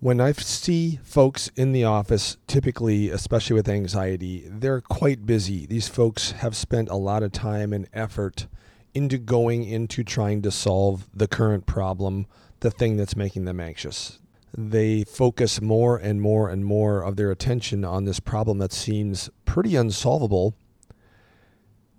when 0.00 0.20
I 0.20 0.32
see 0.32 0.98
folks 1.02 1.50
in 1.56 1.72
the 1.72 1.84
office, 1.84 2.36
typically, 2.46 3.08
especially 3.08 3.54
with 3.54 3.68
anxiety, 3.68 4.44
they're 4.46 4.80
quite 4.80 5.24
busy. 5.24 5.66
These 5.66 5.88
folks 5.88 6.32
have 6.32 6.56
spent 6.56 6.90
a 6.90 6.96
lot 6.96 7.22
of 7.22 7.32
time 7.32 7.72
and 7.72 7.88
effort 7.92 8.46
into 8.94 9.18
going 9.18 9.64
into 9.64 10.04
trying 10.04 10.42
to 10.42 10.50
solve 10.50 11.08
the 11.14 11.28
current 11.28 11.66
problem, 11.66 12.26
the 12.60 12.70
thing 12.70 12.96
that's 12.96 13.16
making 13.16 13.44
them 13.44 13.60
anxious. 13.60 14.18
They 14.56 15.04
focus 15.04 15.60
more 15.60 15.96
and 15.96 16.20
more 16.20 16.48
and 16.48 16.64
more 16.64 17.02
of 17.02 17.16
their 17.16 17.30
attention 17.30 17.84
on 17.84 18.04
this 18.04 18.20
problem 18.20 18.58
that 18.58 18.72
seems 18.72 19.28
pretty 19.44 19.76
unsolvable, 19.76 20.54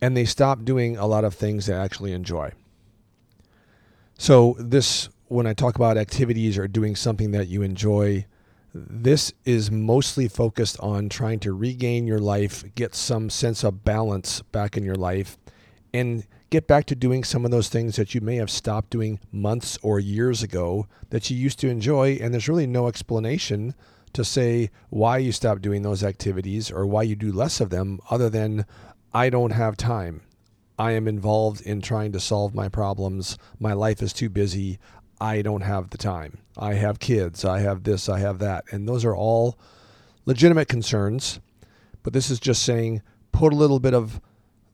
and 0.02 0.16
they 0.16 0.26
stop 0.26 0.64
doing 0.64 0.98
a 0.98 1.08
lot 1.08 1.24
of 1.24 1.34
things 1.34 1.66
they 1.66 1.74
actually 1.74 2.14
enjoy. 2.14 2.52
So, 4.18 4.56
this 4.60 5.10
when 5.28 5.48
I 5.48 5.54
talk 5.54 5.76
about 5.76 5.98
activities 5.98 6.58
or 6.58 6.68
doing 6.68 6.96
something 6.96 7.32
that 7.32 7.48
you 7.48 7.62
enjoy, 7.62 8.26
this 8.74 9.34
is 9.46 9.72
mostly 9.72 10.28
focused 10.28 10.80
on 10.80 11.10
trying 11.10 11.40
to 11.42 11.54
regain 11.54 12.08
your 12.08 12.20
life, 12.20 12.64
get 12.76 12.96
some 12.96 13.30
sense 13.30 13.64
of 13.64 13.84
balance 13.84 14.42
back 14.52 14.78
in 14.78 14.84
your 14.84 14.96
life, 14.96 15.38
and 15.94 16.26
get 16.50 16.68
back 16.68 16.86
to 16.86 16.96
doing 16.96 17.24
some 17.24 17.44
of 17.44 17.52
those 17.52 17.70
things 17.70 17.96
that 17.96 18.14
you 18.14 18.22
may 18.22 18.36
have 18.36 18.50
stopped 18.50 18.90
doing 18.90 19.20
months 19.32 19.78
or 19.82 20.00
years 20.00 20.44
ago 20.44 20.88
that 21.10 21.30
you 21.30 21.38
used 21.38 21.60
to 21.60 21.70
enjoy. 21.70 22.18
And 22.22 22.34
there's 22.34 22.50
really 22.50 22.68
no 22.68 22.88
explanation 22.88 23.74
to 24.14 24.24
say 24.24 24.70
why 24.90 25.18
you 25.18 25.32
stopped 25.32 25.62
doing 25.62 25.82
those 25.82 26.04
activities 26.04 26.72
or 26.72 26.86
why 26.86 27.04
you 27.04 27.16
do 27.16 27.32
less 27.32 27.60
of 27.60 27.70
them 27.70 28.00
other 28.10 28.30
than 28.30 28.66
I 29.14 29.30
don't 29.30 29.52
have 29.52 29.76
time. 29.78 30.22
I 30.80 30.92
am 30.92 31.08
involved 31.08 31.62
in 31.62 31.82
trying 31.82 32.12
to 32.12 32.20
solve 32.20 32.54
my 32.54 32.70
problems. 32.70 33.38
My 33.60 33.74
life 33.74 34.02
is 34.04 34.14
too 34.14 34.30
busy. 34.30 34.78
I 35.20 35.42
don't 35.42 35.62
have 35.62 35.90
the 35.90 35.98
time. 35.98 36.40
I 36.58 36.76
have 36.76 37.00
kids. 37.00 37.44
I 37.46 37.60
have 37.60 37.84
this. 37.84 38.10
I 38.10 38.20
have 38.20 38.40
that. 38.40 38.66
And 38.72 38.88
those 38.88 39.06
are 39.06 39.16
all 39.16 39.58
legitimate 40.26 40.68
concerns. 40.68 41.40
But 42.04 42.14
this 42.14 42.30
is 42.30 42.40
just 42.40 42.64
saying 42.64 43.02
put 43.32 43.54
a 43.54 43.56
little 43.56 43.80
bit 43.80 43.94
of 43.94 44.22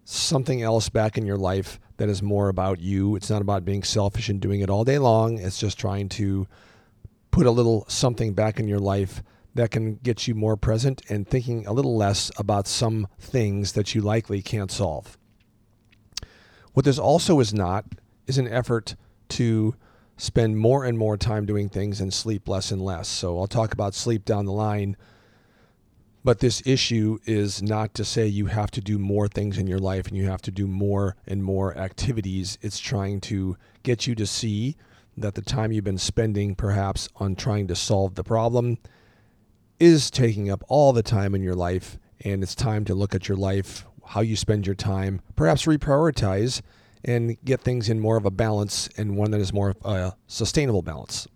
something 0.05 0.61
else 0.61 0.89
back 0.89 1.17
in 1.17 1.25
your 1.25 1.37
life 1.37 1.79
that 1.97 2.09
is 2.09 2.21
more 2.21 2.49
about 2.49 2.79
you. 2.79 3.15
It's 3.15 3.29
not 3.29 3.41
about 3.41 3.65
being 3.65 3.83
selfish 3.83 4.29
and 4.29 4.39
doing 4.39 4.61
it 4.61 4.69
all 4.69 4.83
day 4.83 4.99
long. 4.99 5.37
It's 5.37 5.59
just 5.59 5.79
trying 5.79 6.09
to 6.09 6.47
put 7.31 7.45
a 7.45 7.51
little 7.51 7.85
something 7.87 8.33
back 8.33 8.59
in 8.59 8.67
your 8.67 8.79
life 8.79 9.23
that 9.55 9.71
can 9.71 9.95
get 9.95 10.27
you 10.27 10.35
more 10.35 10.57
present 10.57 11.01
and 11.09 11.27
thinking 11.27 11.65
a 11.65 11.73
little 11.73 11.95
less 11.95 12.31
about 12.37 12.67
some 12.67 13.07
things 13.19 13.73
that 13.73 13.93
you 13.93 14.01
likely 14.01 14.41
can't 14.41 14.71
solve. 14.71 15.17
What 16.73 16.85
this 16.85 16.97
also 16.97 17.39
is 17.39 17.53
not 17.53 17.85
is 18.25 18.37
an 18.37 18.47
effort 18.47 18.95
to 19.29 19.75
spend 20.23 20.57
more 20.57 20.85
and 20.85 20.97
more 20.97 21.17
time 21.17 21.45
doing 21.45 21.67
things 21.67 21.99
and 21.99 22.13
sleep 22.13 22.47
less 22.47 22.71
and 22.71 22.81
less. 22.81 23.09
So 23.09 23.37
I'll 23.37 23.45
talk 23.45 23.73
about 23.73 23.93
sleep 23.93 24.23
down 24.23 24.45
the 24.45 24.53
line. 24.53 24.95
But 26.23 26.39
this 26.39 26.63
issue 26.65 27.19
is 27.25 27.61
not 27.61 27.93
to 27.95 28.05
say 28.05 28.25
you 28.25 28.45
have 28.45 28.71
to 28.71 28.79
do 28.79 28.97
more 28.97 29.27
things 29.27 29.57
in 29.57 29.67
your 29.67 29.79
life 29.79 30.07
and 30.07 30.15
you 30.15 30.29
have 30.29 30.41
to 30.43 30.51
do 30.51 30.65
more 30.65 31.17
and 31.27 31.43
more 31.43 31.77
activities. 31.77 32.57
It's 32.61 32.79
trying 32.79 33.19
to 33.21 33.57
get 33.83 34.07
you 34.07 34.15
to 34.15 34.25
see 34.25 34.77
that 35.17 35.35
the 35.35 35.41
time 35.41 35.73
you've 35.73 35.83
been 35.83 35.97
spending 35.97 36.55
perhaps 36.55 37.09
on 37.17 37.35
trying 37.35 37.67
to 37.67 37.75
solve 37.75 38.15
the 38.15 38.23
problem 38.23 38.77
is 39.77 40.09
taking 40.09 40.49
up 40.49 40.63
all 40.69 40.93
the 40.93 41.03
time 41.03 41.35
in 41.35 41.43
your 41.43 41.53
life. 41.53 41.99
And 42.23 42.41
it's 42.41 42.55
time 42.55 42.85
to 42.85 42.95
look 42.95 43.13
at 43.13 43.27
your 43.27 43.37
life, 43.37 43.85
how 44.05 44.21
you 44.21 44.37
spend 44.37 44.67
your 44.67 44.75
time, 44.75 45.19
perhaps 45.35 45.65
reprioritize 45.65 46.61
and 47.03 47.37
get 47.43 47.61
things 47.61 47.89
in 47.89 47.99
more 47.99 48.17
of 48.17 48.25
a 48.25 48.31
balance 48.31 48.89
and 48.97 49.15
one 49.15 49.31
that 49.31 49.41
is 49.41 49.53
more 49.53 49.75
uh, 49.83 50.11
sustainable 50.27 50.81
balance. 50.81 51.27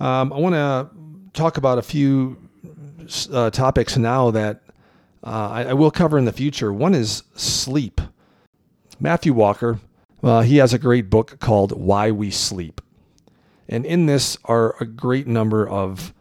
Um, 0.00 0.32
I 0.32 0.38
want 0.38 0.54
to 0.54 0.90
talk 1.32 1.58
about 1.58 1.78
a 1.78 1.82
few 1.82 2.36
uh, 3.32 3.50
topics 3.50 3.96
now 3.96 4.30
that 4.30 4.62
uh, 5.24 5.48
I, 5.50 5.64
I, 5.66 5.72
will 5.74 5.90
cover 5.92 6.18
in 6.18 6.24
the 6.24 6.32
future. 6.32 6.72
One 6.72 6.94
is 6.94 7.22
sleep. 7.34 8.00
Matthew 8.98 9.32
Walker, 9.32 9.78
uh, 10.22 10.40
he 10.40 10.56
has 10.56 10.72
a 10.72 10.78
great 10.78 11.08
book 11.08 11.38
called 11.38 11.72
Why 11.72 12.10
We 12.10 12.30
Sleep. 12.30 12.80
And 13.68 13.86
in 13.86 14.06
this 14.06 14.36
are 14.44 14.74
a 14.80 14.84
great 14.84 15.26
number 15.26 15.68
of 15.68 16.12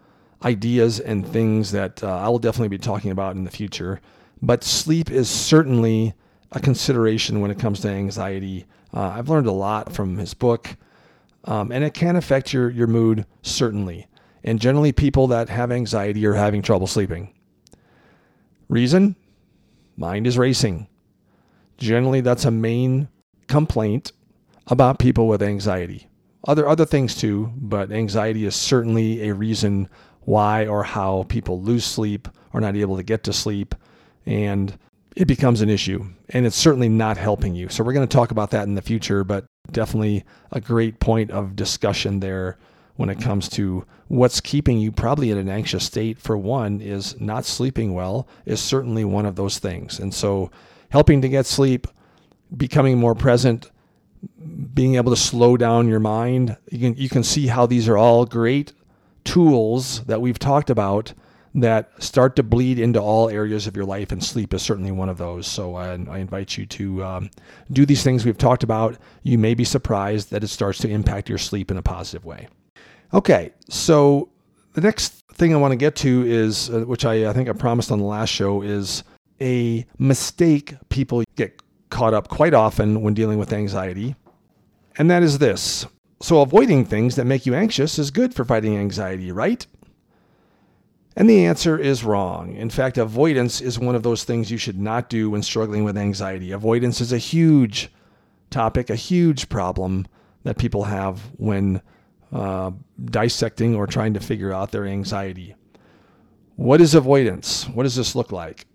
ideas 0.43 0.99
and 0.99 1.27
things 1.27 1.71
that 1.71 2.03
uh, 2.03 2.19
I'll 2.19 2.39
definitely 2.39 2.69
be 2.69 2.77
talking 2.77 3.11
about 3.11 3.35
in 3.35 3.43
the 3.43 3.51
future. 3.51 3.99
But 4.41 4.63
sleep 4.63 5.11
is 5.11 5.29
certainly 5.29 6.13
a 6.51 6.59
consideration 6.59 7.41
when 7.41 7.51
it 7.51 7.59
comes 7.59 7.79
to 7.81 7.89
anxiety. 7.89 8.65
Uh, 8.93 9.13
I've 9.15 9.29
learned 9.29 9.47
a 9.47 9.51
lot 9.51 9.93
from 9.93 10.17
his 10.17 10.33
book, 10.33 10.75
um, 11.45 11.71
and 11.71 11.83
it 11.83 11.93
can 11.93 12.15
affect 12.15 12.51
your, 12.51 12.69
your 12.69 12.87
mood, 12.87 13.25
certainly. 13.41 14.07
And 14.43 14.59
generally, 14.59 14.91
people 14.91 15.27
that 15.27 15.49
have 15.49 15.71
anxiety 15.71 16.25
are 16.25 16.33
having 16.33 16.61
trouble 16.61 16.87
sleeping. 16.87 17.33
Reason? 18.67 19.15
Mind 19.95 20.25
is 20.25 20.37
racing. 20.37 20.87
Generally, 21.77 22.21
that's 22.21 22.45
a 22.45 22.51
main 22.51 23.07
complaint 23.47 24.11
about 24.67 24.97
people 24.97 25.27
with 25.27 25.43
anxiety. 25.43 26.07
Other 26.47 26.67
other 26.67 26.85
things 26.85 27.15
too, 27.15 27.51
but 27.55 27.91
anxiety 27.91 28.45
is 28.45 28.55
certainly 28.55 29.27
a 29.29 29.33
reason 29.33 29.89
why 30.21 30.65
or 30.65 30.83
how 30.83 31.25
people 31.29 31.61
lose 31.61 31.85
sleep, 31.85 32.27
are 32.53 32.61
not 32.61 32.75
able 32.75 32.97
to 32.97 33.03
get 33.03 33.23
to 33.25 33.33
sleep, 33.33 33.75
and 34.25 34.77
it 35.15 35.27
becomes 35.27 35.61
an 35.61 35.69
issue. 35.69 36.05
And 36.29 36.45
it's 36.45 36.55
certainly 36.55 36.89
not 36.89 37.17
helping 37.17 37.55
you. 37.55 37.69
So 37.69 37.83
we're 37.83 37.93
going 37.93 38.07
to 38.07 38.17
talk 38.17 38.31
about 38.31 38.51
that 38.51 38.67
in 38.67 38.75
the 38.75 38.81
future, 38.81 39.23
but 39.23 39.45
definitely 39.71 40.23
a 40.51 40.61
great 40.61 40.99
point 40.99 41.31
of 41.31 41.55
discussion 41.55 42.19
there 42.19 42.57
when 42.95 43.09
it 43.09 43.19
comes 43.19 43.49
to 43.49 43.85
what's 44.07 44.39
keeping 44.41 44.77
you 44.77 44.91
probably 44.91 45.31
in 45.31 45.37
an 45.37 45.49
anxious 45.49 45.85
state 45.85 46.19
for 46.19 46.37
one 46.37 46.81
is 46.81 47.19
not 47.19 47.45
sleeping 47.45 47.93
well 47.93 48.27
is 48.45 48.59
certainly 48.59 49.05
one 49.05 49.25
of 49.25 49.35
those 49.35 49.57
things 49.57 49.99
and 49.99 50.13
so 50.13 50.51
helping 50.89 51.21
to 51.21 51.29
get 51.29 51.45
sleep 51.45 51.87
becoming 52.55 52.97
more 52.97 53.15
present 53.15 53.71
being 54.73 54.95
able 54.95 55.11
to 55.11 55.19
slow 55.19 55.55
down 55.57 55.87
your 55.87 55.99
mind 55.99 56.57
you 56.69 56.79
can 56.79 56.95
you 56.95 57.09
can 57.09 57.23
see 57.23 57.47
how 57.47 57.65
these 57.65 57.87
are 57.87 57.97
all 57.97 58.25
great 58.25 58.73
tools 59.23 60.03
that 60.03 60.21
we've 60.21 60.39
talked 60.39 60.69
about 60.69 61.13
that 61.53 61.91
start 62.01 62.35
to 62.37 62.43
bleed 62.43 62.79
into 62.79 62.99
all 62.99 63.29
areas 63.29 63.67
of 63.67 63.75
your 63.75 63.85
life, 63.85 64.11
and 64.11 64.23
sleep 64.23 64.53
is 64.53 64.61
certainly 64.61 64.91
one 64.91 65.09
of 65.09 65.17
those. 65.17 65.47
So 65.47 65.75
I, 65.75 65.89
I 66.09 66.19
invite 66.19 66.57
you 66.57 66.65
to 66.65 67.03
um, 67.03 67.31
do 67.71 67.85
these 67.85 68.03
things 68.03 68.25
we've 68.25 68.37
talked 68.37 68.63
about. 68.63 68.97
You 69.23 69.37
may 69.37 69.53
be 69.53 69.65
surprised 69.65 70.31
that 70.31 70.43
it 70.43 70.47
starts 70.47 70.79
to 70.79 70.89
impact 70.89 71.27
your 71.27 71.37
sleep 71.37 71.69
in 71.69 71.77
a 71.77 71.81
positive 71.81 72.25
way. 72.25 72.47
Okay, 73.13 73.51
so 73.69 74.29
the 74.73 74.81
next 74.81 75.23
thing 75.33 75.53
I 75.53 75.57
want 75.57 75.73
to 75.73 75.77
get 75.77 75.95
to 75.97 76.25
is, 76.25 76.69
uh, 76.69 76.81
which 76.81 77.03
I, 77.03 77.29
I 77.29 77.33
think 77.33 77.49
I 77.49 77.53
promised 77.53 77.91
on 77.91 77.99
the 77.99 78.05
last 78.05 78.29
show, 78.29 78.61
is 78.61 79.03
a 79.41 79.85
mistake 79.97 80.75
people 80.89 81.23
get 81.35 81.61
caught 81.89 82.13
up 82.13 82.29
quite 82.29 82.53
often 82.53 83.01
when 83.01 83.13
dealing 83.13 83.37
with 83.37 83.51
anxiety. 83.51 84.15
And 84.97 85.09
that 85.09 85.23
is 85.23 85.39
this. 85.39 85.85
So, 86.21 86.41
avoiding 86.41 86.85
things 86.85 87.15
that 87.15 87.25
make 87.25 87.45
you 87.45 87.55
anxious 87.55 87.97
is 87.97 88.11
good 88.11 88.33
for 88.33 88.45
fighting 88.45 88.77
anxiety, 88.77 89.31
right? 89.31 89.65
And 91.15 91.29
the 91.29 91.45
answer 91.45 91.77
is 91.77 92.03
wrong. 92.03 92.55
In 92.55 92.69
fact, 92.69 92.97
avoidance 92.97 93.59
is 93.59 93.77
one 93.77 93.95
of 93.95 94.03
those 94.03 94.23
things 94.23 94.49
you 94.49 94.57
should 94.57 94.79
not 94.79 95.09
do 95.09 95.29
when 95.29 95.43
struggling 95.43 95.83
with 95.83 95.97
anxiety. 95.97 96.51
Avoidance 96.51 97.01
is 97.01 97.11
a 97.11 97.17
huge 97.17 97.89
topic, 98.49 98.89
a 98.89 98.95
huge 98.95 99.49
problem 99.49 100.07
that 100.43 100.57
people 100.57 100.85
have 100.85 101.19
when 101.37 101.81
uh, 102.31 102.71
dissecting 103.03 103.75
or 103.75 103.87
trying 103.87 104.13
to 104.13 104.19
figure 104.19 104.53
out 104.53 104.71
their 104.71 104.85
anxiety. 104.85 105.55
What 106.55 106.79
is 106.79 106.95
avoidance? 106.95 107.67
What 107.67 107.83
does 107.83 107.95
this 107.95 108.15
look 108.15 108.31
like? 108.31 108.65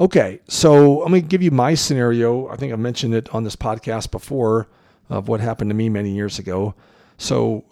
Okay, 0.00 0.40
so 0.48 0.98
going 0.98 1.12
to 1.12 1.20
give 1.22 1.42
you 1.42 1.50
my 1.50 1.74
scenario. 1.74 2.48
I 2.48 2.56
think 2.56 2.72
I 2.72 2.76
mentioned 2.76 3.14
it 3.14 3.34
on 3.34 3.44
this 3.44 3.56
podcast 3.56 4.10
before 4.10 4.68
of 5.08 5.28
what 5.28 5.40
happened 5.40 5.70
to 5.70 5.74
me 5.74 5.88
many 5.88 6.10
years 6.10 6.38
ago. 6.38 6.74
So 7.16 7.64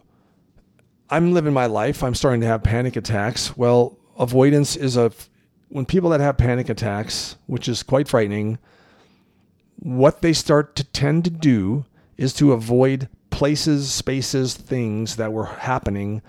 I'm 1.09 1.33
living 1.33 1.53
my 1.53 1.67
life. 1.67 2.03
I'm 2.03 2.15
starting 2.15 2.41
to 2.41 2.47
have 2.47 2.63
panic 2.63 2.97
attacks. 2.97 3.57
Well, 3.57 3.99
avoidance 4.19 4.77
is 4.77 4.97
a 4.97 5.13
when 5.69 5.87
people 5.87 6.11
that 6.11 6.21
have 6.21 6.37
panic 6.37 6.69
attacks, 6.69 7.37
which 7.47 7.69
is 7.69 7.83
quite 7.83 8.09
frightening, 8.09 8.59
what 9.79 10.23
they 10.23 10.33
start 10.33 10.77
to 10.77 10.85
tend 10.85 11.25
to 11.25 11.31
do 11.31 11.85
is 12.17 12.33
to 12.35 12.53
avoid 12.53 13.09
places, 13.31 13.93
spaces, 13.93 14.55
things 14.55 15.17
that 15.17 15.33
were 15.33 15.47
happening 15.47 16.23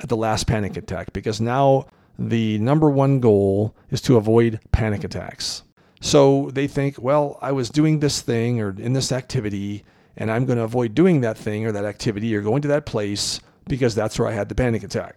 at 0.00 0.08
the 0.08 0.16
last 0.16 0.46
panic 0.46 0.76
attack 0.76 1.12
because 1.12 1.40
now 1.40 1.86
the 2.18 2.58
number 2.58 2.90
one 2.90 3.20
goal 3.20 3.74
is 3.90 4.00
to 4.02 4.16
avoid 4.16 4.60
panic 4.72 5.04
attacks. 5.04 5.62
So 6.00 6.50
they 6.52 6.66
think, 6.66 7.00
well, 7.00 7.38
I 7.40 7.52
was 7.52 7.70
doing 7.70 8.00
this 8.00 8.20
thing 8.20 8.60
or 8.60 8.74
in 8.78 8.92
this 8.92 9.10
activity, 9.10 9.84
and 10.16 10.30
I'm 10.30 10.44
going 10.44 10.58
to 10.58 10.64
avoid 10.64 10.94
doing 10.94 11.22
that 11.22 11.38
thing 11.38 11.64
or 11.64 11.72
that 11.72 11.84
activity 11.84 12.36
or 12.36 12.42
going 12.42 12.62
to 12.62 12.68
that 12.68 12.86
place 12.86 13.40
because 13.66 13.94
that's 13.94 14.18
where 14.18 14.28
I 14.28 14.32
had 14.32 14.48
the 14.48 14.54
panic 14.54 14.82
attack. 14.82 15.16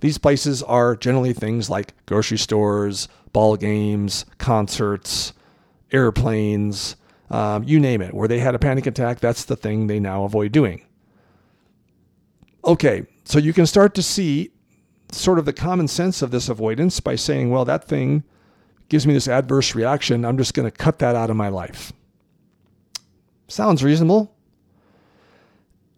These 0.00 0.18
places 0.18 0.62
are 0.62 0.94
generally 0.96 1.32
things 1.32 1.68
like 1.68 1.94
grocery 2.06 2.38
stores, 2.38 3.08
ball 3.32 3.56
games, 3.56 4.24
concerts, 4.38 5.32
airplanes, 5.92 6.96
um, 7.30 7.64
you 7.64 7.80
name 7.80 8.00
it. 8.00 8.14
Where 8.14 8.28
they 8.28 8.38
had 8.38 8.54
a 8.54 8.58
panic 8.58 8.86
attack, 8.86 9.20
that's 9.20 9.44
the 9.44 9.56
thing 9.56 9.86
they 9.86 10.00
now 10.00 10.24
avoid 10.24 10.52
doing. 10.52 10.82
Okay, 12.64 13.06
so 13.24 13.38
you 13.38 13.52
can 13.52 13.66
start 13.66 13.94
to 13.94 14.02
see 14.02 14.50
sort 15.10 15.38
of 15.38 15.44
the 15.44 15.52
common 15.52 15.88
sense 15.88 16.22
of 16.22 16.30
this 16.30 16.48
avoidance 16.48 17.00
by 17.00 17.16
saying, 17.16 17.50
well, 17.50 17.64
that 17.64 17.84
thing 17.84 18.24
gives 18.88 19.06
me 19.06 19.14
this 19.14 19.28
adverse 19.28 19.74
reaction. 19.74 20.24
I'm 20.24 20.38
just 20.38 20.54
going 20.54 20.70
to 20.70 20.76
cut 20.76 20.98
that 20.98 21.16
out 21.16 21.30
of 21.30 21.36
my 21.36 21.48
life. 21.48 21.92
Sounds 23.48 23.82
reasonable. 23.82 24.34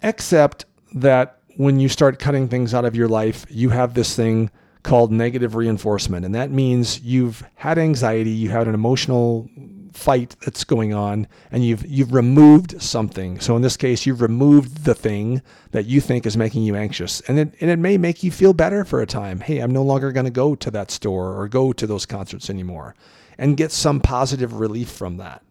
Except 0.02 0.64
that 0.94 1.38
when 1.56 1.78
you 1.78 1.88
start 1.88 2.18
cutting 2.18 2.48
things 2.48 2.74
out 2.74 2.84
of 2.84 2.96
your 2.96 3.08
life, 3.08 3.46
you 3.48 3.70
have 3.70 3.94
this 3.94 4.14
thing 4.14 4.50
called 4.82 5.12
negative 5.12 5.54
reinforcement. 5.54 6.24
And 6.24 6.34
that 6.34 6.50
means 6.50 7.00
you've 7.00 7.42
had 7.56 7.78
anxiety, 7.78 8.30
you 8.30 8.50
had 8.50 8.66
an 8.66 8.74
emotional 8.74 9.48
fight 9.92 10.36
that's 10.40 10.64
going 10.64 10.94
on, 10.94 11.26
and 11.50 11.64
you've 11.64 11.84
you've 11.84 12.12
removed 12.12 12.80
something. 12.80 13.40
So 13.40 13.56
in 13.56 13.62
this 13.62 13.76
case, 13.76 14.06
you've 14.06 14.22
removed 14.22 14.84
the 14.84 14.94
thing 14.94 15.42
that 15.72 15.86
you 15.86 16.00
think 16.00 16.26
is 16.26 16.36
making 16.36 16.62
you 16.62 16.76
anxious. 16.76 17.20
And 17.22 17.38
it, 17.38 17.54
and 17.60 17.70
it 17.70 17.78
may 17.78 17.98
make 17.98 18.22
you 18.22 18.30
feel 18.30 18.52
better 18.52 18.84
for 18.84 19.00
a 19.00 19.06
time. 19.06 19.40
Hey, 19.40 19.58
I'm 19.58 19.72
no 19.72 19.82
longer 19.82 20.12
going 20.12 20.26
to 20.26 20.30
go 20.30 20.54
to 20.54 20.70
that 20.70 20.90
store 20.90 21.38
or 21.38 21.48
go 21.48 21.72
to 21.72 21.86
those 21.86 22.06
concerts 22.06 22.48
anymore 22.48 22.94
and 23.36 23.56
get 23.56 23.72
some 23.72 24.00
positive 24.00 24.54
relief 24.54 24.90
from 24.90 25.16
that. 25.16 25.42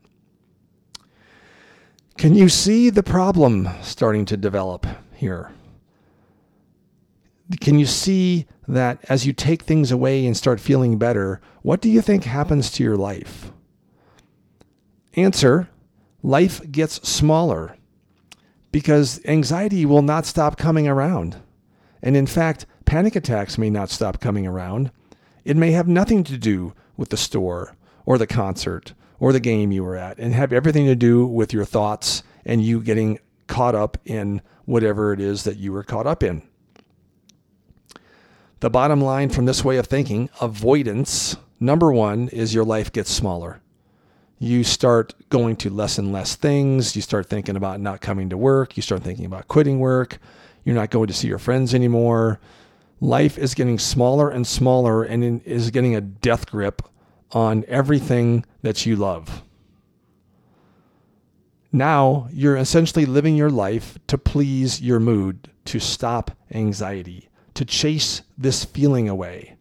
Can 2.17 2.35
you 2.35 2.49
see 2.49 2.89
the 2.89 3.03
problem 3.03 3.69
starting 3.81 4.25
to 4.25 4.37
develop? 4.37 4.85
Here. 5.19 5.51
Can 7.59 7.77
you 7.79 7.85
see 7.85 8.45
that 8.67 8.99
as 9.09 9.25
you 9.25 9.33
take 9.33 9.63
things 9.63 9.91
away 9.91 10.25
and 10.25 10.37
start 10.37 10.59
feeling 10.59 10.97
better, 10.97 11.41
what 11.61 11.81
do 11.81 11.89
you 11.89 12.01
think 12.01 12.23
happens 12.23 12.71
to 12.71 12.83
your 12.83 12.97
life? 12.97 13.51
Answer 15.15 15.69
Life 16.21 16.69
gets 16.69 17.07
smaller 17.07 17.77
because 18.71 19.21
anxiety 19.25 19.85
will 19.85 20.01
not 20.01 20.25
stop 20.25 20.57
coming 20.57 20.87
around. 20.87 21.37
And 22.01 22.17
in 22.17 22.27
fact, 22.27 22.65
panic 22.85 23.15
attacks 23.15 23.57
may 23.57 23.69
not 23.69 23.89
stop 23.89 24.19
coming 24.19 24.45
around. 24.45 24.91
It 25.45 25.55
may 25.55 25.71
have 25.71 25.87
nothing 25.87 26.23
to 26.25 26.37
do 26.37 26.73
with 26.97 27.09
the 27.09 27.17
store 27.17 27.75
or 28.05 28.17
the 28.17 28.27
concert 28.27 28.93
or 29.19 29.31
the 29.31 29.39
game 29.39 29.71
you 29.71 29.83
were 29.83 29.95
at 29.95 30.17
and 30.17 30.33
have 30.33 30.51
everything 30.51 30.85
to 30.87 30.95
do 30.95 31.25
with 31.25 31.53
your 31.53 31.65
thoughts 31.65 32.21
and 32.45 32.63
you 32.63 32.81
getting 32.81 33.19
caught 33.49 33.75
up 33.75 33.97
in 34.05 34.41
whatever 34.63 35.11
it 35.11 35.19
is 35.19 35.43
that 35.43 35.57
you 35.57 35.73
were 35.73 35.83
caught 35.83 36.07
up 36.07 36.23
in. 36.23 36.41
The 38.61 38.69
bottom 38.69 39.01
line 39.01 39.29
from 39.29 39.45
this 39.45 39.65
way 39.65 39.77
of 39.77 39.87
thinking 39.87 40.29
avoidance, 40.39 41.35
number 41.59 41.91
one, 41.91 42.29
is 42.29 42.53
your 42.53 42.63
life 42.63 42.91
gets 42.93 43.11
smaller. 43.11 43.61
You 44.37 44.63
start 44.63 45.13
going 45.29 45.57
to 45.57 45.69
less 45.69 45.97
and 45.97 46.13
less 46.13 46.35
things. 46.35 46.95
You 46.95 47.01
start 47.01 47.27
thinking 47.29 47.57
about 47.57 47.81
not 47.81 47.99
coming 47.99 48.29
to 48.29 48.37
work. 48.37 48.77
You 48.77 48.83
start 48.83 49.03
thinking 49.03 49.25
about 49.25 49.49
quitting 49.49 49.79
work. 49.79 50.19
You're 50.63 50.75
not 50.75 50.91
going 50.91 51.07
to 51.07 51.13
see 51.13 51.27
your 51.27 51.39
friends 51.39 51.73
anymore. 51.73 52.39
Life 53.01 53.37
is 53.37 53.53
getting 53.53 53.79
smaller 53.79 54.29
and 54.29 54.45
smaller 54.45 55.03
and 55.03 55.41
is 55.43 55.71
getting 55.71 55.95
a 55.95 56.01
death 56.01 56.49
grip 56.49 56.81
on 57.31 57.65
everything 57.67 58.45
that 58.61 58.85
you 58.85 58.95
love. 58.95 59.41
Now 61.71 62.27
you're 62.31 62.57
essentially 62.57 63.05
living 63.05 63.35
your 63.35 63.51
life 63.51 63.97
to 64.07 64.17
please 64.17 64.81
your 64.81 64.99
mood, 64.99 65.49
to 65.65 65.79
stop 65.79 66.31
anxiety, 66.51 67.29
to 67.53 67.65
chase 67.65 68.23
this 68.37 68.65
feeling 68.65 69.07
away. 69.07 69.55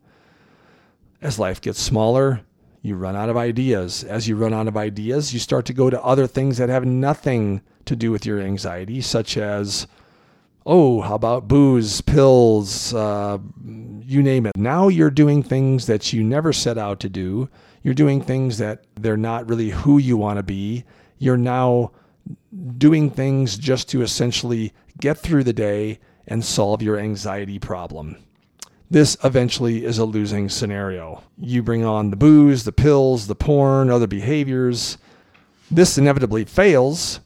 As 1.20 1.38
life 1.38 1.60
gets 1.60 1.80
smaller, 1.80 2.40
you 2.80 2.94
run 2.94 3.16
out 3.16 3.28
of 3.28 3.36
ideas. 3.36 4.04
As 4.04 4.28
you 4.28 4.36
run 4.36 4.54
out 4.54 4.68
of 4.68 4.76
ideas, 4.76 5.34
you 5.34 5.40
start 5.40 5.66
to 5.66 5.74
go 5.74 5.90
to 5.90 6.02
other 6.02 6.26
things 6.26 6.56
that 6.58 6.68
have 6.68 6.86
nothing 6.86 7.60
to 7.84 7.96
do 7.96 8.10
with 8.10 8.24
your 8.24 8.40
anxiety, 8.40 9.00
such 9.00 9.36
as, 9.36 9.86
oh, 10.64 11.00
how 11.00 11.14
about 11.16 11.48
booze, 11.48 12.00
pills, 12.00 12.94
uh, 12.94 13.38
you 14.02 14.22
name 14.22 14.46
it. 14.46 14.56
Now 14.56 14.88
you're 14.88 15.10
doing 15.10 15.42
things 15.42 15.86
that 15.86 16.12
you 16.12 16.22
never 16.22 16.52
set 16.52 16.78
out 16.78 17.00
to 17.00 17.08
do. 17.08 17.48
You're 17.82 17.94
doing 17.94 18.22
things 18.22 18.58
that 18.58 18.84
they're 18.94 19.16
not 19.16 19.48
really 19.48 19.70
who 19.70 19.98
you 19.98 20.16
want 20.16 20.38
to 20.38 20.42
be. 20.42 20.84
You're 21.18 21.36
now 21.36 21.92
doing 22.78 23.10
things 23.10 23.56
just 23.56 23.88
to 23.90 24.02
essentially 24.02 24.72
get 25.00 25.18
through 25.18 25.44
the 25.44 25.52
day 25.52 25.98
and 26.26 26.44
solve 26.44 26.82
your 26.82 26.98
anxiety 26.98 27.58
problem. 27.58 28.16
This 28.90 29.16
eventually 29.22 29.84
is 29.84 29.98
a 29.98 30.04
losing 30.04 30.48
scenario. 30.48 31.22
You 31.36 31.62
bring 31.62 31.84
on 31.84 32.10
the 32.10 32.16
booze, 32.16 32.64
the 32.64 32.72
pills, 32.72 33.26
the 33.26 33.34
porn, 33.34 33.90
other 33.90 34.06
behaviors. 34.06 34.96
This 35.70 35.98
inevitably 35.98 36.46
fails. 36.46 37.20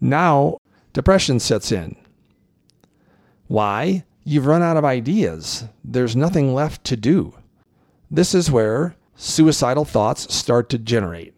Now, 0.00 0.58
depression 0.92 1.40
sets 1.40 1.72
in. 1.72 1.96
Why? 3.46 4.04
You've 4.24 4.46
run 4.46 4.62
out 4.62 4.76
of 4.76 4.84
ideas. 4.84 5.64
There's 5.82 6.16
nothing 6.16 6.54
left 6.54 6.84
to 6.84 6.96
do. 6.96 7.34
This 8.10 8.34
is 8.34 8.50
where 8.50 8.96
suicidal 9.16 9.84
thoughts 9.84 10.34
start 10.34 10.68
to 10.70 10.78
generate 10.78 11.34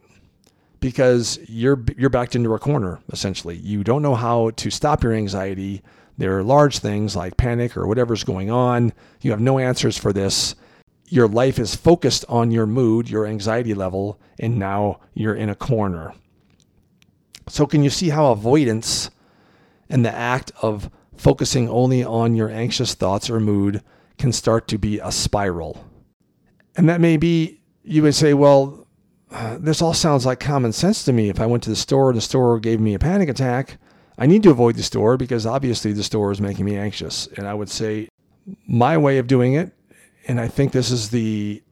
because 0.86 1.40
you're 1.48 1.82
you're 1.96 2.10
backed 2.10 2.36
into 2.36 2.54
a 2.54 2.58
corner 2.60 3.00
essentially. 3.12 3.56
You 3.56 3.82
don't 3.82 4.02
know 4.02 4.14
how 4.14 4.50
to 4.50 4.70
stop 4.70 5.02
your 5.02 5.12
anxiety. 5.12 5.82
There 6.16 6.38
are 6.38 6.44
large 6.44 6.78
things 6.78 7.16
like 7.16 7.36
panic 7.36 7.76
or 7.76 7.88
whatever's 7.88 8.22
going 8.22 8.50
on. 8.50 8.92
You 9.20 9.32
have 9.32 9.40
no 9.40 9.58
answers 9.58 9.98
for 9.98 10.12
this. 10.12 10.54
Your 11.08 11.26
life 11.26 11.58
is 11.58 11.74
focused 11.74 12.24
on 12.28 12.52
your 12.52 12.66
mood, 12.66 13.10
your 13.10 13.26
anxiety 13.26 13.74
level, 13.74 14.20
and 14.38 14.60
now 14.60 15.00
you're 15.12 15.34
in 15.34 15.48
a 15.48 15.56
corner. 15.56 16.14
So 17.48 17.66
can 17.66 17.82
you 17.82 17.90
see 17.90 18.10
how 18.10 18.30
avoidance 18.30 19.10
and 19.90 20.04
the 20.04 20.14
act 20.14 20.52
of 20.62 20.88
focusing 21.16 21.68
only 21.68 22.04
on 22.04 22.36
your 22.36 22.48
anxious 22.48 22.94
thoughts 22.94 23.28
or 23.28 23.40
mood 23.40 23.82
can 24.18 24.32
start 24.32 24.68
to 24.68 24.78
be 24.78 25.00
a 25.00 25.10
spiral. 25.10 25.84
And 26.76 26.88
that 26.88 27.00
may 27.00 27.16
be, 27.16 27.60
you 27.82 28.02
would 28.02 28.14
say, 28.14 28.34
well, 28.34 28.85
uh, 29.30 29.58
this 29.58 29.82
all 29.82 29.94
sounds 29.94 30.24
like 30.24 30.40
common 30.40 30.72
sense 30.72 31.04
to 31.04 31.12
me. 31.12 31.28
If 31.28 31.40
I 31.40 31.46
went 31.46 31.62
to 31.64 31.70
the 31.70 31.76
store 31.76 32.10
and 32.10 32.16
the 32.16 32.22
store 32.22 32.60
gave 32.60 32.80
me 32.80 32.94
a 32.94 32.98
panic 32.98 33.28
attack, 33.28 33.78
I 34.18 34.26
need 34.26 34.42
to 34.44 34.50
avoid 34.50 34.76
the 34.76 34.82
store 34.82 35.16
because 35.16 35.46
obviously 35.46 35.92
the 35.92 36.04
store 36.04 36.30
is 36.32 36.40
making 36.40 36.64
me 36.64 36.76
anxious. 36.76 37.26
And 37.36 37.46
I 37.46 37.54
would 37.54 37.68
say 37.68 38.08
my 38.66 38.96
way 38.96 39.18
of 39.18 39.26
doing 39.26 39.54
it, 39.54 39.72
and 40.28 40.40
I 40.40 40.48
think 40.48 40.72
this 40.72 40.90
is 40.90 41.10
the 41.10 41.62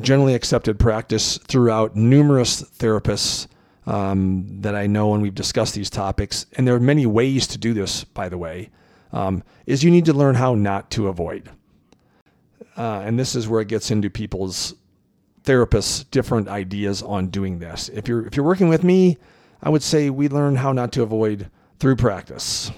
generally 0.00 0.34
accepted 0.34 0.78
practice 0.78 1.38
throughout 1.38 1.96
numerous 1.96 2.62
therapists 2.62 3.48
um, 3.86 4.46
that 4.60 4.74
I 4.74 4.86
know, 4.86 5.12
and 5.12 5.22
we've 5.22 5.34
discussed 5.34 5.74
these 5.74 5.90
topics. 5.90 6.46
And 6.56 6.66
there 6.66 6.74
are 6.74 6.80
many 6.80 7.06
ways 7.06 7.46
to 7.48 7.58
do 7.58 7.74
this, 7.74 8.04
by 8.04 8.28
the 8.28 8.38
way, 8.38 8.70
um, 9.12 9.42
is 9.66 9.82
you 9.82 9.90
need 9.90 10.04
to 10.04 10.12
learn 10.12 10.36
how 10.36 10.54
not 10.54 10.90
to 10.92 11.08
avoid. 11.08 11.50
Uh, 12.76 13.02
and 13.04 13.18
this 13.18 13.34
is 13.34 13.48
where 13.48 13.60
it 13.60 13.68
gets 13.68 13.90
into 13.90 14.08
people's 14.08 14.74
therapists' 15.44 16.04
different 16.10 16.48
ideas 16.48 17.02
on 17.02 17.28
doing 17.28 17.58
this. 17.58 17.88
If 17.88 18.08
you're 18.08 18.26
if 18.26 18.36
you're 18.36 18.46
working 18.46 18.68
with 18.68 18.84
me, 18.84 19.18
I 19.62 19.70
would 19.70 19.82
say 19.82 20.10
we 20.10 20.28
learn 20.28 20.56
how 20.56 20.72
not 20.72 20.92
to 20.92 21.02
avoid 21.02 21.50
through 21.78 21.96
practice. 21.96 22.70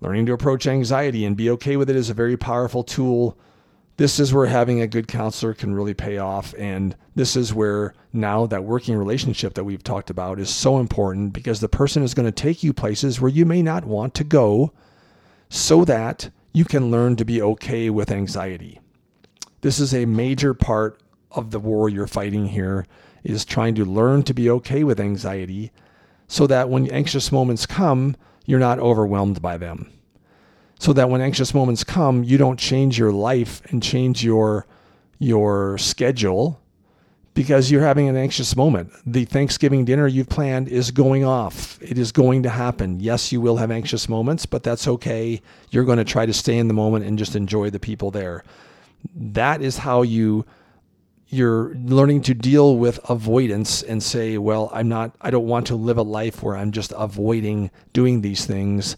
Learning 0.00 0.26
to 0.26 0.32
approach 0.32 0.66
anxiety 0.66 1.24
and 1.24 1.36
be 1.36 1.50
okay 1.50 1.76
with 1.76 1.90
it 1.90 1.96
is 1.96 2.08
a 2.08 2.14
very 2.14 2.36
powerful 2.36 2.84
tool. 2.84 3.36
This 3.96 4.20
is 4.20 4.32
where 4.32 4.46
having 4.46 4.80
a 4.80 4.86
good 4.86 5.08
counselor 5.08 5.54
can 5.54 5.74
really 5.74 5.94
pay 5.94 6.18
off. 6.18 6.54
And 6.56 6.94
this 7.16 7.34
is 7.34 7.52
where 7.52 7.94
now 8.12 8.46
that 8.46 8.62
working 8.62 8.96
relationship 8.96 9.54
that 9.54 9.64
we've 9.64 9.82
talked 9.82 10.08
about 10.08 10.38
is 10.38 10.50
so 10.50 10.78
important 10.78 11.32
because 11.32 11.58
the 11.58 11.68
person 11.68 12.04
is 12.04 12.14
going 12.14 12.26
to 12.26 12.32
take 12.32 12.62
you 12.62 12.72
places 12.72 13.20
where 13.20 13.30
you 13.30 13.44
may 13.44 13.60
not 13.60 13.84
want 13.84 14.14
to 14.14 14.24
go 14.24 14.72
so 15.48 15.84
that 15.84 16.30
you 16.52 16.64
can 16.64 16.92
learn 16.92 17.16
to 17.16 17.24
be 17.24 17.42
okay 17.42 17.90
with 17.90 18.12
anxiety. 18.12 18.78
This 19.62 19.80
is 19.80 19.92
a 19.92 20.04
major 20.04 20.54
part 20.54 21.00
of 21.30 21.50
the 21.50 21.60
war 21.60 21.88
you're 21.88 22.06
fighting 22.06 22.46
here 22.48 22.86
is 23.24 23.44
trying 23.44 23.74
to 23.74 23.84
learn 23.84 24.22
to 24.24 24.34
be 24.34 24.48
okay 24.50 24.84
with 24.84 25.00
anxiety 25.00 25.70
so 26.26 26.46
that 26.46 26.68
when 26.68 26.90
anxious 26.90 27.32
moments 27.32 27.66
come, 27.66 28.16
you're 28.46 28.58
not 28.58 28.78
overwhelmed 28.78 29.42
by 29.42 29.56
them. 29.56 29.92
So 30.78 30.92
that 30.92 31.10
when 31.10 31.20
anxious 31.20 31.52
moments 31.52 31.84
come, 31.84 32.22
you 32.22 32.38
don't 32.38 32.58
change 32.58 32.98
your 32.98 33.12
life 33.12 33.62
and 33.70 33.82
change 33.82 34.24
your 34.24 34.66
your 35.18 35.76
schedule 35.78 36.60
because 37.34 37.70
you're 37.70 37.82
having 37.82 38.08
an 38.08 38.16
anxious 38.16 38.56
moment. 38.56 38.92
The 39.06 39.24
Thanksgiving 39.24 39.84
dinner 39.84 40.06
you've 40.06 40.28
planned 40.28 40.68
is 40.68 40.90
going 40.90 41.24
off. 41.24 41.80
It 41.82 41.98
is 41.98 42.10
going 42.12 42.42
to 42.44 42.48
happen. 42.48 43.00
Yes, 43.00 43.30
you 43.32 43.40
will 43.40 43.56
have 43.56 43.70
anxious 43.70 44.08
moments, 44.08 44.46
but 44.46 44.62
that's 44.62 44.88
okay. 44.88 45.40
You're 45.70 45.84
going 45.84 45.98
to 45.98 46.04
try 46.04 46.26
to 46.26 46.32
stay 46.32 46.56
in 46.58 46.68
the 46.68 46.74
moment 46.74 47.04
and 47.04 47.18
just 47.18 47.36
enjoy 47.36 47.70
the 47.70 47.78
people 47.78 48.10
there. 48.10 48.44
That 49.14 49.62
is 49.62 49.78
how 49.78 50.02
you 50.02 50.46
you're 51.28 51.74
learning 51.74 52.22
to 52.22 52.34
deal 52.34 52.76
with 52.76 52.98
avoidance 53.10 53.82
and 53.82 54.02
say, 54.02 54.38
well, 54.38 54.70
I'm 54.72 54.88
not, 54.88 55.14
I 55.20 55.30
don't 55.30 55.46
want 55.46 55.66
to 55.66 55.76
live 55.76 55.98
a 55.98 56.02
life 56.02 56.42
where 56.42 56.56
I'm 56.56 56.72
just 56.72 56.92
avoiding 56.96 57.70
doing 57.92 58.22
these 58.22 58.46
things. 58.46 58.96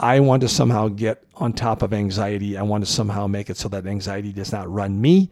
I 0.00 0.18
want 0.20 0.40
to 0.42 0.48
somehow 0.48 0.88
get 0.88 1.22
on 1.36 1.52
top 1.52 1.82
of 1.82 1.92
anxiety. 1.92 2.56
I 2.56 2.62
want 2.62 2.84
to 2.84 2.90
somehow 2.90 3.26
make 3.28 3.48
it 3.48 3.56
so 3.56 3.68
that 3.68 3.86
anxiety 3.86 4.32
does 4.32 4.50
not 4.50 4.70
run 4.70 5.00
me. 5.00 5.30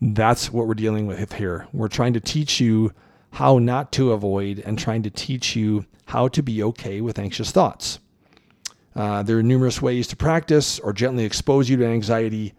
That's 0.00 0.52
what 0.52 0.66
we're 0.66 0.74
dealing 0.74 1.06
with 1.06 1.34
here. 1.34 1.68
We're 1.72 1.88
trying 1.88 2.14
to 2.14 2.20
teach 2.20 2.58
you 2.60 2.92
how 3.32 3.58
not 3.58 3.92
to 3.92 4.12
avoid 4.12 4.60
and 4.60 4.78
trying 4.78 5.02
to 5.02 5.10
teach 5.10 5.54
you 5.54 5.84
how 6.06 6.26
to 6.28 6.42
be 6.42 6.62
okay 6.64 7.00
with 7.00 7.18
anxious 7.18 7.52
thoughts. 7.52 8.00
Uh, 8.96 9.22
there 9.22 9.38
are 9.38 9.42
numerous 9.42 9.80
ways 9.80 10.08
to 10.08 10.16
practice 10.16 10.80
or 10.80 10.92
gently 10.92 11.24
expose 11.24 11.68
you 11.68 11.76
to 11.76 11.86
anxiety 11.86 12.54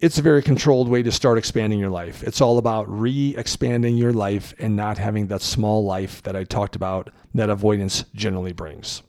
it's 0.00 0.18
a 0.18 0.22
very 0.22 0.42
controlled 0.42 0.88
way 0.88 1.02
to 1.02 1.10
start 1.10 1.38
expanding 1.38 1.78
your 1.78 1.90
life. 1.90 2.22
It's 2.22 2.40
all 2.40 2.58
about 2.58 2.88
re 2.88 3.34
expanding 3.36 3.96
your 3.96 4.12
life 4.12 4.54
and 4.58 4.76
not 4.76 4.98
having 4.98 5.26
that 5.28 5.42
small 5.42 5.84
life 5.84 6.22
that 6.22 6.36
I 6.36 6.44
talked 6.44 6.76
about 6.76 7.10
that 7.34 7.50
avoidance 7.50 8.04
generally 8.14 8.52
brings. 8.52 9.02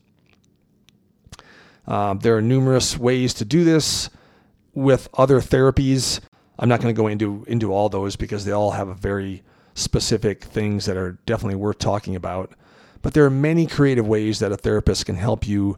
Um, 1.88 2.20
there 2.20 2.38
are 2.38 2.42
numerous 2.42 2.98
ways 2.98 3.34
to 3.36 3.46
do 3.46 3.64
this 3.64 4.10
with 4.74 5.10
other 5.14 5.40
therapies. 5.40 6.20
I'm 6.58 6.70
not 6.70 6.82
going 6.82 6.94
to 6.94 7.00
go 7.00 7.08
into, 7.08 7.44
into 7.48 7.74
all 7.74 7.90
those 7.90 8.16
because 8.16 8.46
they 8.46 8.52
all 8.52 8.72
have 8.72 9.00
very 9.00 9.44
specific 9.74 10.44
things 10.44 10.86
that 10.86 10.98
are 10.98 11.14
definitely 11.26 11.56
worth 11.56 11.80
talking 11.80 12.16
about. 12.16 12.54
But 13.02 13.14
there 13.14 13.26
are 13.26 13.32
many 13.32 13.66
creative 13.66 14.08
ways 14.08 14.40
that 14.40 14.52
a 14.52 14.58
therapist 14.58 15.06
can 15.06 15.16
help 15.16 15.48
you 15.48 15.78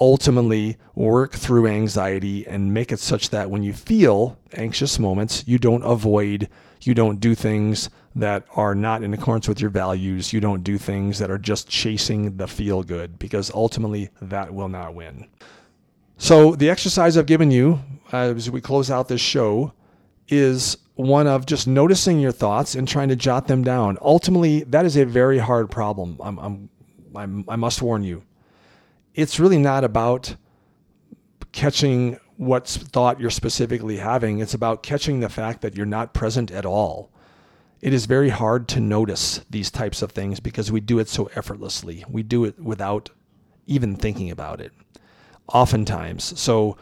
ultimately 0.00 0.76
work 0.94 1.32
through 1.32 1.66
anxiety 1.66 2.46
and 2.46 2.72
make 2.72 2.92
it 2.92 2.98
such 2.98 3.30
that 3.30 3.50
when 3.50 3.62
you 3.62 3.72
feel 3.72 4.38
anxious 4.54 4.98
moments, 4.98 5.44
you 5.46 5.58
don't 5.58 5.82
avoid, 5.82 6.48
you 6.82 6.94
don't 6.94 7.20
do 7.20 7.34
things 7.34 7.90
that 8.14 8.44
are 8.54 8.74
not 8.74 9.02
in 9.02 9.14
accordance 9.14 9.48
with 9.48 9.60
your 9.60 9.70
values, 9.70 10.32
you 10.32 10.40
don't 10.40 10.62
do 10.64 10.76
things 10.76 11.18
that 11.18 11.30
are 11.30 11.38
just 11.38 11.68
chasing 11.68 12.36
the 12.36 12.46
feel 12.46 12.82
good, 12.82 13.18
because 13.18 13.50
ultimately 13.54 14.10
that 14.20 14.52
will 14.52 14.68
not 14.68 14.94
win. 14.94 15.26
So, 16.18 16.54
the 16.54 16.68
exercise 16.68 17.16
I've 17.16 17.26
given 17.26 17.50
you 17.50 17.80
uh, 18.12 18.34
as 18.36 18.50
we 18.50 18.60
close 18.60 18.90
out 18.90 19.08
this 19.08 19.20
show 19.20 19.72
is 20.28 20.76
one 20.94 21.26
of 21.26 21.46
just 21.46 21.66
noticing 21.66 22.20
your 22.20 22.32
thoughts 22.32 22.74
and 22.74 22.86
trying 22.86 23.08
to 23.08 23.16
jot 23.16 23.48
them 23.48 23.64
down. 23.64 23.98
Ultimately, 24.00 24.62
that 24.64 24.84
is 24.84 24.96
a 24.96 25.04
very 25.04 25.38
hard 25.38 25.70
problem. 25.70 26.18
I'm, 26.20 26.38
I'm, 26.38 26.70
I'm, 27.14 27.44
i 27.48 27.56
must 27.56 27.82
warn 27.82 28.04
you 28.04 28.22
it's 29.14 29.38
really 29.38 29.58
not 29.58 29.84
about 29.84 30.36
catching 31.52 32.18
what 32.36 32.66
thought 32.66 33.20
you're 33.20 33.30
specifically 33.30 33.98
having. 33.98 34.40
It's 34.40 34.54
about 34.54 34.82
catching 34.82 35.20
the 35.20 35.28
fact 35.28 35.60
that 35.60 35.76
you're 35.76 35.86
not 35.86 36.14
present 36.14 36.50
at 36.50 36.66
all. 36.66 37.10
It 37.80 37.92
is 37.92 38.06
very 38.06 38.30
hard 38.30 38.68
to 38.68 38.80
notice 38.80 39.44
these 39.50 39.70
types 39.70 40.02
of 40.02 40.12
things 40.12 40.40
because 40.40 40.72
we 40.72 40.80
do 40.80 40.98
it 40.98 41.08
so 41.08 41.30
effortlessly. 41.34 42.04
We 42.08 42.22
do 42.22 42.44
it 42.44 42.58
without 42.58 43.10
even 43.66 43.96
thinking 43.96 44.30
about 44.30 44.60
it, 44.60 44.72
oftentimes. 45.48 46.38
So, 46.40 46.76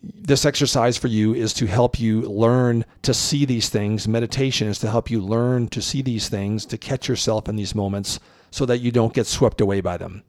this 0.00 0.44
exercise 0.44 0.96
for 0.96 1.08
you 1.08 1.34
is 1.34 1.52
to 1.54 1.66
help 1.66 1.98
you 1.98 2.22
learn 2.22 2.84
to 3.02 3.12
see 3.12 3.44
these 3.44 3.68
things. 3.68 4.06
Meditation 4.06 4.68
is 4.68 4.78
to 4.78 4.90
help 4.90 5.10
you 5.10 5.20
learn 5.20 5.66
to 5.68 5.82
see 5.82 6.02
these 6.02 6.28
things, 6.28 6.64
to 6.66 6.78
catch 6.78 7.08
yourself 7.08 7.48
in 7.48 7.56
these 7.56 7.74
moments 7.74 8.20
so 8.52 8.64
that 8.66 8.78
you 8.78 8.92
don't 8.92 9.12
get 9.12 9.26
swept 9.26 9.60
away 9.60 9.80
by 9.80 9.96
them. 9.96 10.22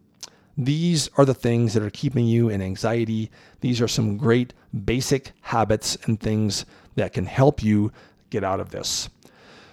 These 0.59 1.09
are 1.15 1.23
the 1.23 1.33
things 1.33 1.73
that 1.73 1.83
are 1.83 1.89
keeping 1.89 2.27
you 2.27 2.49
in 2.49 2.61
anxiety. 2.61 3.31
These 3.61 3.79
are 3.79 3.87
some 3.87 4.17
great 4.17 4.53
basic 4.83 5.31
habits 5.39 5.97
and 6.03 6.19
things 6.19 6.65
that 6.95 7.13
can 7.13 7.25
help 7.25 7.63
you 7.63 7.93
get 8.29 8.43
out 8.43 8.59
of 8.59 8.69
this. 8.69 9.09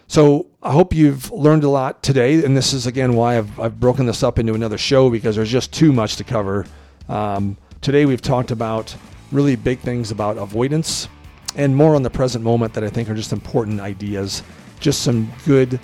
So 0.06 0.46
I 0.62 0.70
hope 0.70 0.94
you've 0.94 1.32
learned 1.32 1.64
a 1.64 1.68
lot 1.68 2.04
today. 2.04 2.44
And 2.44 2.56
this 2.56 2.72
is, 2.72 2.86
again, 2.86 3.14
why 3.14 3.36
I've, 3.36 3.58
I've 3.58 3.80
broken 3.80 4.06
this 4.06 4.22
up 4.22 4.38
into 4.38 4.54
another 4.54 4.78
show 4.78 5.10
because 5.10 5.34
there's 5.34 5.50
just 5.50 5.72
too 5.72 5.92
much 5.92 6.14
to 6.16 6.24
cover. 6.24 6.64
Um, 7.08 7.56
today 7.80 8.06
we've 8.06 8.22
talked 8.22 8.52
about 8.52 8.94
really 9.32 9.56
big 9.56 9.80
things 9.80 10.12
about 10.12 10.38
avoidance 10.38 11.08
and 11.56 11.74
more 11.74 11.96
on 11.96 12.04
the 12.04 12.10
present 12.10 12.44
moment 12.44 12.74
that 12.74 12.84
I 12.84 12.90
think 12.90 13.10
are 13.10 13.14
just 13.16 13.32
important 13.32 13.80
ideas. 13.80 14.44
Just 14.78 15.02
some 15.02 15.32
good 15.44 15.80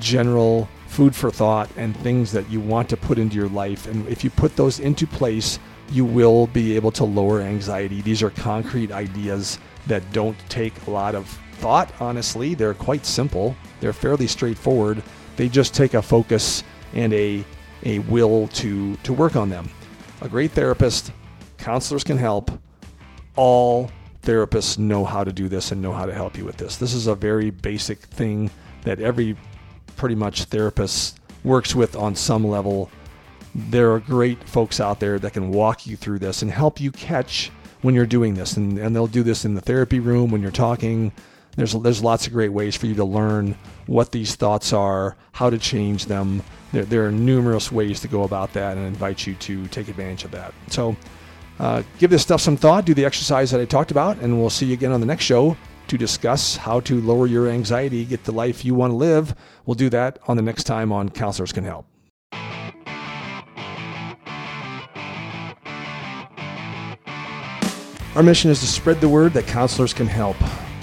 general 0.00 0.66
food 0.86 1.14
for 1.14 1.30
thought 1.30 1.70
and 1.76 1.96
things 1.98 2.32
that 2.32 2.48
you 2.50 2.60
want 2.60 2.88
to 2.88 2.96
put 2.96 3.18
into 3.18 3.36
your 3.36 3.48
life. 3.48 3.86
And 3.86 4.06
if 4.08 4.24
you 4.24 4.30
put 4.30 4.56
those 4.56 4.80
into 4.80 5.06
place, 5.06 5.58
you 5.90 6.04
will 6.04 6.46
be 6.48 6.74
able 6.76 6.90
to 6.92 7.04
lower 7.04 7.40
anxiety. 7.40 8.02
These 8.02 8.22
are 8.22 8.30
concrete 8.30 8.90
ideas 8.90 9.58
that 9.86 10.02
don't 10.12 10.36
take 10.48 10.74
a 10.86 10.90
lot 10.90 11.14
of 11.14 11.26
thought, 11.58 11.92
honestly. 12.00 12.54
They're 12.54 12.74
quite 12.74 13.06
simple, 13.06 13.56
they're 13.80 13.92
fairly 13.92 14.26
straightforward. 14.26 15.02
They 15.36 15.48
just 15.48 15.74
take 15.74 15.94
a 15.94 16.00
focus 16.00 16.64
and 16.94 17.12
a, 17.12 17.44
a 17.84 17.98
will 18.00 18.48
to, 18.48 18.96
to 18.96 19.12
work 19.12 19.36
on 19.36 19.50
them. 19.50 19.68
A 20.22 20.28
great 20.28 20.52
therapist, 20.52 21.12
counselors 21.58 22.02
can 22.02 22.16
help. 22.16 22.50
All 23.36 23.90
therapists 24.22 24.78
know 24.78 25.04
how 25.04 25.24
to 25.24 25.32
do 25.32 25.48
this 25.48 25.72
and 25.72 25.82
know 25.82 25.92
how 25.92 26.06
to 26.06 26.14
help 26.14 26.38
you 26.38 26.44
with 26.44 26.56
this. 26.56 26.76
This 26.76 26.94
is 26.94 27.06
a 27.06 27.14
very 27.14 27.50
basic 27.50 27.98
thing 27.98 28.50
that 28.82 28.98
every 29.00 29.36
pretty 29.96 30.14
much 30.14 30.48
therapists 30.50 31.14
works 31.44 31.74
with 31.74 31.96
on 31.96 32.14
some 32.14 32.46
level. 32.46 32.90
There 33.54 33.92
are 33.92 34.00
great 34.00 34.42
folks 34.48 34.80
out 34.80 35.00
there 35.00 35.18
that 35.18 35.32
can 35.32 35.50
walk 35.50 35.86
you 35.86 35.96
through 35.96 36.18
this 36.18 36.42
and 36.42 36.50
help 36.50 36.80
you 36.80 36.92
catch 36.92 37.50
when 37.82 37.94
you're 37.94 38.06
doing 38.06 38.34
this. 38.34 38.56
And, 38.56 38.78
and 38.78 38.94
they'll 38.94 39.06
do 39.06 39.22
this 39.22 39.44
in 39.44 39.54
the 39.54 39.60
therapy 39.60 40.00
room 40.00 40.30
when 40.30 40.42
you're 40.42 40.50
talking. 40.50 41.12
There's, 41.56 41.72
there's 41.72 42.02
lots 42.02 42.26
of 42.26 42.34
great 42.34 42.52
ways 42.52 42.76
for 42.76 42.86
you 42.86 42.94
to 42.96 43.04
learn 43.04 43.56
what 43.86 44.12
these 44.12 44.34
thoughts 44.34 44.74
are, 44.74 45.16
how 45.32 45.48
to 45.48 45.58
change 45.58 46.04
them. 46.04 46.42
There, 46.72 46.84
there 46.84 47.06
are 47.06 47.12
numerous 47.12 47.72
ways 47.72 48.00
to 48.00 48.08
go 48.08 48.24
about 48.24 48.52
that 48.52 48.76
and 48.76 48.84
I 48.84 48.88
invite 48.88 49.26
you 49.26 49.34
to 49.36 49.66
take 49.68 49.88
advantage 49.88 50.24
of 50.24 50.32
that. 50.32 50.52
So 50.68 50.94
uh, 51.58 51.82
give 51.98 52.10
this 52.10 52.22
stuff 52.22 52.42
some 52.42 52.58
thought, 52.58 52.84
do 52.84 52.92
the 52.92 53.06
exercise 53.06 53.50
that 53.52 53.60
I 53.60 53.64
talked 53.64 53.90
about, 53.90 54.18
and 54.18 54.38
we'll 54.38 54.50
see 54.50 54.66
you 54.66 54.74
again 54.74 54.92
on 54.92 55.00
the 55.00 55.06
next 55.06 55.24
show 55.24 55.56
to 55.88 55.98
discuss 55.98 56.56
how 56.56 56.80
to 56.80 57.00
lower 57.00 57.26
your 57.26 57.48
anxiety, 57.48 58.04
get 58.04 58.24
the 58.24 58.32
life 58.32 58.64
you 58.64 58.74
want 58.74 58.92
to 58.92 58.96
live. 58.96 59.34
We'll 59.64 59.74
do 59.74 59.88
that 59.90 60.18
on 60.26 60.36
the 60.36 60.42
next 60.42 60.64
time 60.64 60.92
on 60.92 61.08
Counselors 61.08 61.52
Can 61.52 61.64
Help. 61.64 61.86
Our 68.16 68.22
mission 68.22 68.50
is 68.50 68.60
to 68.60 68.66
spread 68.66 69.02
the 69.02 69.08
word 69.10 69.34
that 69.34 69.46
counselors 69.46 69.92
can 69.92 70.06
help. 70.06 70.36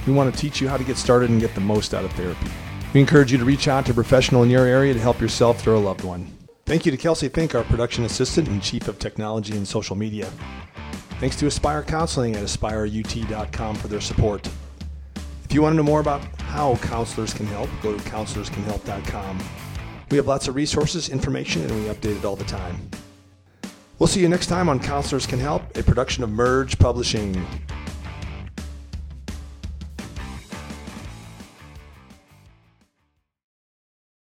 We 0.06 0.14
want 0.14 0.32
to 0.32 0.40
teach 0.40 0.62
you 0.62 0.68
how 0.68 0.78
to 0.78 0.84
get 0.84 0.98
started 0.98 1.32
and 1.32 1.42
get 1.42 1.56
the 1.56 1.62
most 1.62 1.96
out 1.96 2.06
of 2.06 2.12
therapy. 2.12 2.48
We 2.94 3.00
encourage 3.00 3.32
you 3.32 3.40
to 3.40 3.46
reach 3.46 3.68
out 3.68 3.88
to 3.88 3.92
a 3.92 3.96
professional 3.96 4.44
in 4.44 4.52
your 4.52 4.66
area 4.66 4.94
to 4.94 5.00
help 5.00 5.20
yourself 5.20 5.66
or 5.66 5.74
a 5.74 5.80
loved 5.80 6.04
one. 6.04 6.32
Thank 6.66 6.86
you 6.86 6.92
to 6.92 6.98
Kelsey 6.98 7.30
Fink, 7.30 7.56
our 7.56 7.64
production 7.64 8.06
assistant 8.06 8.48
and 8.48 8.62
chief 8.62 8.88
of 8.88 9.00
technology 9.00 9.58
and 9.58 9.68
social 9.68 9.96
media. 9.96 10.30
Thanks 11.20 11.36
to 11.38 11.48
Aspire 11.48 11.82
Counseling 11.82 12.36
at 12.36 12.44
aspireut.com 12.44 13.76
for 13.78 13.88
their 13.88 14.02
support. 14.02 14.48
If 15.54 15.56
you 15.58 15.62
want 15.62 15.74
to 15.74 15.78
know 15.78 15.84
more 15.84 16.00
about 16.00 16.24
how 16.40 16.78
counselors 16.78 17.32
can 17.32 17.46
help, 17.46 17.70
go 17.84 17.96
to 17.96 18.04
counselorscanhelp.com. 18.10 19.40
We 20.10 20.18
have 20.18 20.26
lots 20.26 20.48
of 20.48 20.56
resources, 20.56 21.10
information, 21.10 21.62
and 21.62 21.76
we 21.76 21.94
update 21.94 22.18
it 22.18 22.26
all 22.26 22.36
the 22.36 22.44
time. 22.44 22.90
We'll 24.00 24.08
see 24.08 24.20
you 24.20 24.30
next 24.30 24.48
time 24.48 24.68
on 24.68 24.80
Counselors 24.80 25.28
Can 25.28 25.38
Help, 25.38 25.78
a 25.78 25.84
production 25.84 26.24
of 26.24 26.32
Merge 26.32 26.80
Publishing. 26.80 27.46